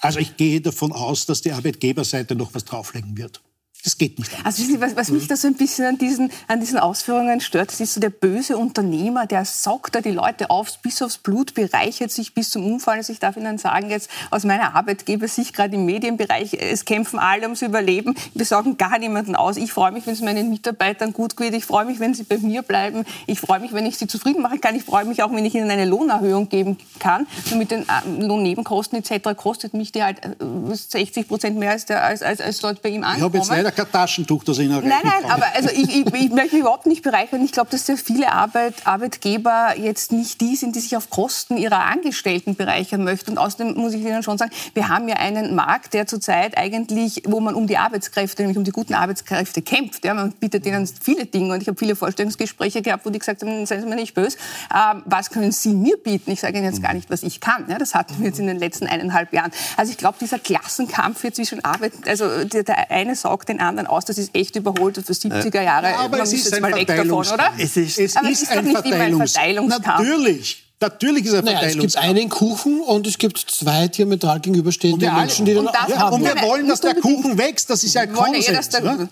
[0.00, 3.40] Also ich gehe davon aus, dass die Arbeitgeberseite noch was drauflegen wird.
[3.84, 4.32] Das geht nicht.
[4.38, 4.60] Anders.
[4.60, 7.80] Also was, was mich da so ein bisschen an diesen, an diesen Ausführungen stört, das
[7.80, 12.12] ist so der böse Unternehmer, der saugt da die Leute auf, bis aufs Blut, bereichert
[12.12, 12.98] sich bis zum Umfallen.
[12.98, 17.42] Also ich darf Ihnen sagen, jetzt aus meiner Arbeitgebersicht, gerade im Medienbereich, es kämpfen alle
[17.42, 18.14] ums Überleben.
[18.34, 19.56] Wir saugen gar niemanden aus.
[19.56, 21.52] Ich freue mich, wenn es meinen Mitarbeitern gut geht.
[21.54, 23.04] Ich freue mich, wenn sie bei mir bleiben.
[23.26, 24.76] Ich freue mich, wenn ich sie zufrieden machen kann.
[24.76, 27.26] Ich freue mich auch, wenn ich ihnen eine Lohnerhöhung geben kann.
[27.50, 29.36] Nur mit den äh, Lohnnebenkosten etc.
[29.36, 32.90] kostet mich die halt 60 äh, Prozent mehr als, der, als, als, als dort bei
[32.90, 36.60] ihm ankommen kein Taschentuch, das Ihnen Nein, nein, aber also ich, ich, ich möchte mich
[36.60, 37.44] überhaupt nicht bereichern.
[37.44, 41.56] Ich glaube, dass sehr viele Arbeit, Arbeitgeber jetzt nicht die sind, die sich auf Kosten
[41.56, 43.32] ihrer Angestellten bereichern möchten.
[43.32, 47.22] Und außerdem muss ich Ihnen schon sagen, wir haben ja einen Markt, der zurzeit eigentlich,
[47.26, 50.04] wo man um die Arbeitskräfte, nämlich um die guten Arbeitskräfte kämpft.
[50.04, 51.54] Ja, man bietet denen viele Dinge.
[51.54, 54.36] Und ich habe viele Vorstellungsgespräche gehabt, wo die gesagt haben, seien Sie mir nicht böse,
[54.70, 56.30] äh, was können Sie mir bieten?
[56.30, 57.66] Ich sage Ihnen jetzt gar nicht, was ich kann.
[57.68, 59.52] Ja, das hatten wir jetzt in den letzten eineinhalb Jahren.
[59.76, 64.04] Also ich glaube, dieser Klassenkampf hier zwischen Arbeit, also der eine saugt den anderen aus.
[64.04, 65.90] Das ist echt überholt für 70er Jahre.
[65.90, 67.52] Ja, aber Man es ist ein mal weg davon, oder?
[67.58, 70.64] Es ist, es aber ist, es ist ein, Verteilungs ein Natürlich.
[70.80, 75.46] Natürlich ist er naja, Es gibt einen Kuchen und es gibt zwei diametral gegenüberstehende Menschen,
[75.46, 76.14] die den auch haben.
[76.14, 77.70] Und wir wollen, dass der Kuchen wächst.
[77.70, 78.48] Das ist ja ein Konsens.
[78.48, 79.08] Eher, dass der ne?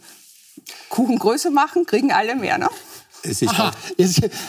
[0.89, 2.59] Kuchen größer machen, kriegen alle mehr.
[2.59, 2.69] Ne?
[3.23, 3.71] Es ist Aha,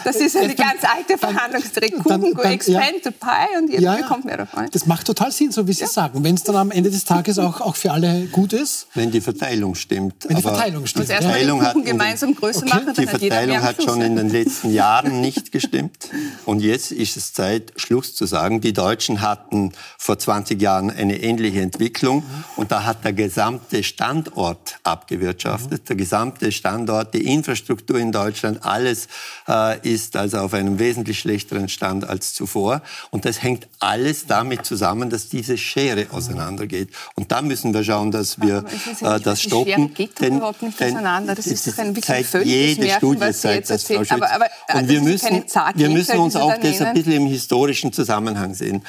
[0.04, 2.00] das ist eine ganz alte Verhandlungsregel.
[2.00, 4.68] Kuchen go expand the pie und jeder ja, bekommt mehr davon.
[4.72, 5.88] Das macht total Sinn, so wie Sie ja.
[5.88, 6.24] sagen.
[6.24, 8.88] Wenn es dann am Ende des Tages auch, auch für alle gut ist.
[8.94, 10.26] Wenn die Verteilung stimmt.
[10.28, 11.12] Wenn die Verteilung stimmt.
[11.12, 12.70] Also erstmal den Kuchen gemeinsam größer okay.
[12.70, 16.10] machen, Die Verteilung hat schon in den letzten Jahren nicht gestimmt.
[16.46, 18.62] Und jetzt ist es Zeit, Schluss zu sagen.
[18.62, 22.24] Die Deutschen hatten vor 20 Jahren eine ähnliche Entwicklung.
[22.56, 25.90] Und da hat der gesamte Standort abgewirtschaftet.
[25.90, 29.08] Der gesamte Standort, die Infrastruktur in Deutschland, alles
[29.48, 32.82] äh, ist also auf einem wesentlich schlechteren Stand als zuvor.
[33.10, 36.90] Und das hängt alles damit zusammen, dass diese Schere auseinandergeht.
[37.16, 38.64] Und da müssen wir schauen, dass wir
[39.02, 39.66] äh, das stoppen.
[39.66, 41.36] Die Schere geht denn, überhaupt nicht auseinander.
[41.36, 44.06] Das ist doch ein bisschen völliges jede Märchen, Studie was Sie jetzt erzählen.
[44.10, 45.44] Aber, aber, Und wir müssen,
[45.76, 48.84] wir müssen uns auch das ein bisschen im historischen Zusammenhang sehen.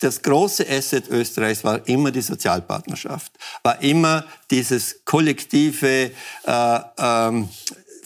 [0.00, 3.32] Das große Asset Österreichs war immer die Sozialpartnerschaft,
[3.62, 6.10] war immer dieses kollektive
[6.44, 7.48] äh, ähm,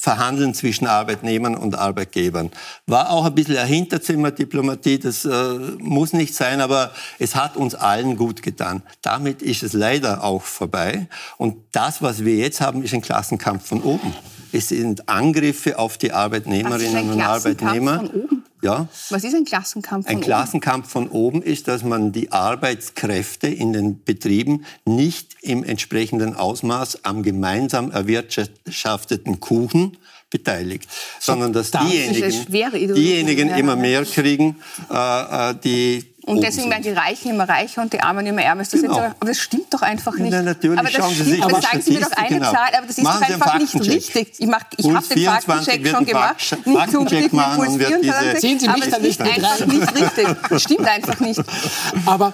[0.05, 2.51] Verhandeln zwischen Arbeitnehmern und Arbeitgebern.
[2.87, 5.31] War auch ein bisschen eine Hinterzimmerdiplomatie, das äh,
[5.79, 8.83] muss nicht sein, aber es hat uns allen gut getan.
[9.01, 11.09] Damit ist es leider auch vorbei.
[11.39, 14.13] Und das, was wir jetzt haben, ist ein Klassenkampf von oben.
[14.53, 17.97] Es sind Angriffe auf die Arbeitnehmerinnen und Arbeitnehmer.
[17.97, 18.44] Von oben?
[18.65, 18.89] Ja.
[19.11, 23.75] Was ist ein Klassenkampf von Ein Klassenkampf von oben ist, dass man die Arbeitskräfte in
[23.75, 29.99] den Betrieben nicht im entsprechenden Ausmaß am gemeinsam erwirtschafteten Kuchen
[30.31, 30.89] beteiligt,
[31.21, 34.57] sondern dass Das diejenigen, diejenigen immer mehr kriegen,
[34.91, 36.71] äh, äh, die Und oben deswegen sind.
[36.71, 38.63] werden die Reichen immer reicher und die Armen immer ärmer.
[38.63, 38.95] Das Genau.
[38.97, 40.31] aber, aber das stimmt doch einfach nicht.
[40.31, 42.55] Nein, natürlich, aber das schauen Sie stimmt, sich aber sagen Sie mir doch eine ab.
[42.55, 44.33] Zahl, aber das ist Machen doch Sie einfach nicht richtig.
[44.39, 46.57] Ich, mach- ich habe den 24 Faktencheck schon gemacht.
[46.65, 50.61] Faktencheck machen Puls und wird diese- 24, Sehen Sie mich da nicht einfach nicht richtig.
[50.63, 51.41] Stimmt einfach nicht.
[52.07, 52.33] Aber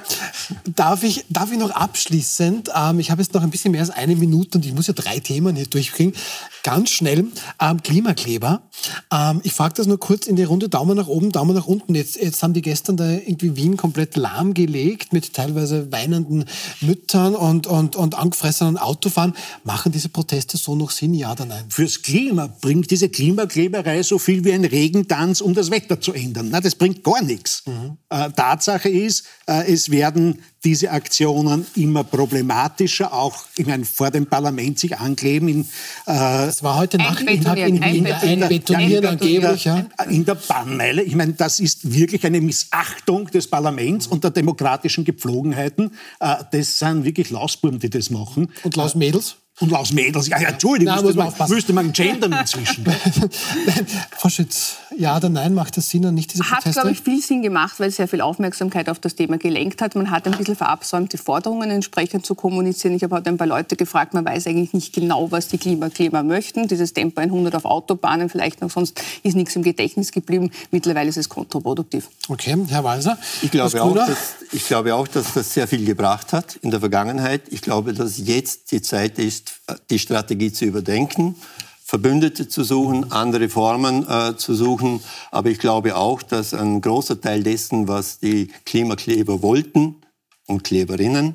[0.77, 3.91] darf ich, darf ich noch abschließend, ähm, ich habe jetzt noch ein bisschen mehr als
[3.91, 6.15] eine Minute und ich muss ja drei Themen hier durchkriegen,
[6.63, 7.25] ganz schnell,
[7.61, 8.63] ähm, Klimakleber.
[9.13, 11.95] Ähm, ich frage das nur kurz in die Runde, Daumen nach oben, Daumen nach unten.
[11.95, 16.45] Jetzt, jetzt haben die gestern da irgendwie Wien komplett lahmgelegt mit teilweise weinenden
[16.83, 19.35] Müttern und, und, und angefressenen Autofahren.
[19.65, 21.65] Machen diese Proteste so noch Sinn, ja oder nein?
[21.71, 26.49] Fürs Klima bringt diese Klimakleberei so viel wie ein Regentanz, um das Wetter zu ändern.
[26.51, 27.65] Na, das bringt gar nichts.
[28.11, 34.27] Äh, Tatsache ist, äh, es werden diese Aktionen immer problematischer, auch ich meine, vor dem
[34.27, 35.49] Parlament sich ankleben.
[35.49, 35.67] In, äh,
[36.07, 39.07] Das war heute Nacht in, in, in, in der Einbetonieren.
[39.07, 39.65] Angeblich.
[39.65, 39.87] Ja.
[40.09, 41.03] in der Bannmeile.
[41.03, 45.93] Ich meine, das ist wirklich eine Missachtung des Parlaments und der demokratischen Gepflogenheiten.
[46.21, 48.53] Äh, Das sind wirklich Lausbuben, die das machen.
[48.63, 48.95] Und Laus
[49.61, 49.63] Mädels?
[49.63, 50.29] Und Lausmädels.
[50.29, 52.85] Ja, ja, Entschuldigung, Na, müsste, man müsste man gendern inzwischen.
[54.17, 56.81] Frau Schütz, ja oder nein, macht das Sinn und nicht diese Hat, Proteste?
[56.81, 59.95] glaube ich, viel Sinn gemacht, weil es sehr viel Aufmerksamkeit auf das Thema gelenkt hat.
[59.95, 62.95] Man hat ein bisschen verabsäumt, die Forderungen entsprechend zu kommunizieren.
[62.95, 66.23] Ich habe heute ein paar Leute gefragt, man weiß eigentlich nicht genau, was die Klimakleber
[66.23, 66.69] möchten.
[66.69, 70.51] Dieses Tempo 100 auf Autobahnen vielleicht noch, sonst ist nichts im Gedächtnis geblieben.
[70.71, 72.09] Mittlerweile ist es kontraproduktiv.
[72.29, 73.19] Okay, Herr Walser.
[73.43, 76.81] Ich glaube, auch, dass, ich glaube auch, dass das sehr viel gebracht hat in der
[76.81, 77.43] Vergangenheit.
[77.51, 79.50] Ich glaube, dass jetzt die Zeit ist,
[79.91, 81.37] die Strategie zu überdenken,
[81.91, 85.01] Verbündete zu suchen, andere Formen äh, zu suchen.
[85.33, 89.97] Aber ich glaube auch, dass ein großer Teil dessen, was die Klimakleber wollten
[90.47, 91.35] und Kleberinnen,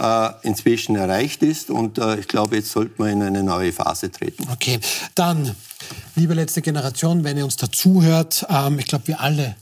[0.00, 1.70] äh, inzwischen erreicht ist.
[1.70, 4.48] Und äh, ich glaube, jetzt sollte man in eine neue Phase treten.
[4.50, 4.80] Okay,
[5.14, 5.54] dann,
[6.16, 9.54] liebe letzte Generation, wenn ihr uns dazuhört, ähm, ich glaube, wir alle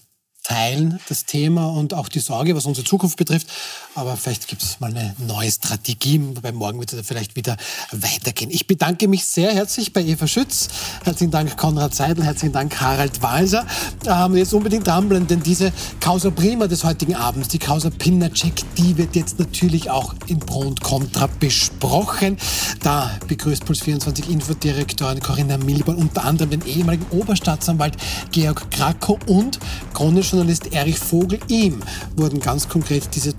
[0.42, 3.48] teilen das Thema und auch die Sorge, was unsere Zukunft betrifft.
[3.96, 7.56] Aber vielleicht gibt es mal eine neue Strategie, wobei morgen wird es vielleicht wieder
[7.90, 8.48] weitergehen.
[8.52, 10.68] Ich bedanke mich sehr herzlich bei Eva Schütz.
[11.02, 13.66] Herzlichen Dank Konrad Seidel, herzlichen Dank Harald Walser.
[14.06, 18.96] Ähm, jetzt unbedingt dranbleiben, denn diese Causa Prima des heutigen Abends, die Causa Pinacek, die
[18.96, 22.36] wird jetzt natürlich auch in Pro und Contra besprochen.
[22.84, 27.96] Da begrüßt Puls 24 Infodirektorin Corinna Milborn unter anderem den ehemaligen Oberstaatsanwalt
[28.30, 29.58] Georg Krakow und
[29.94, 31.40] Krone-Journalist Erich Vogel.
[31.48, 31.80] Ihm
[32.14, 33.34] wurden ganz konkret diese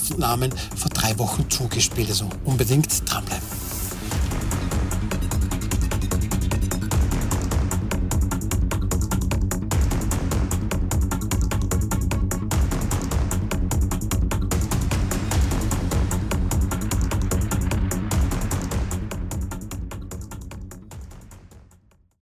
[0.00, 2.10] Tonbandaufnahmen vor drei Wochen zugespielt.
[2.10, 3.69] Also unbedingt dranbleiben.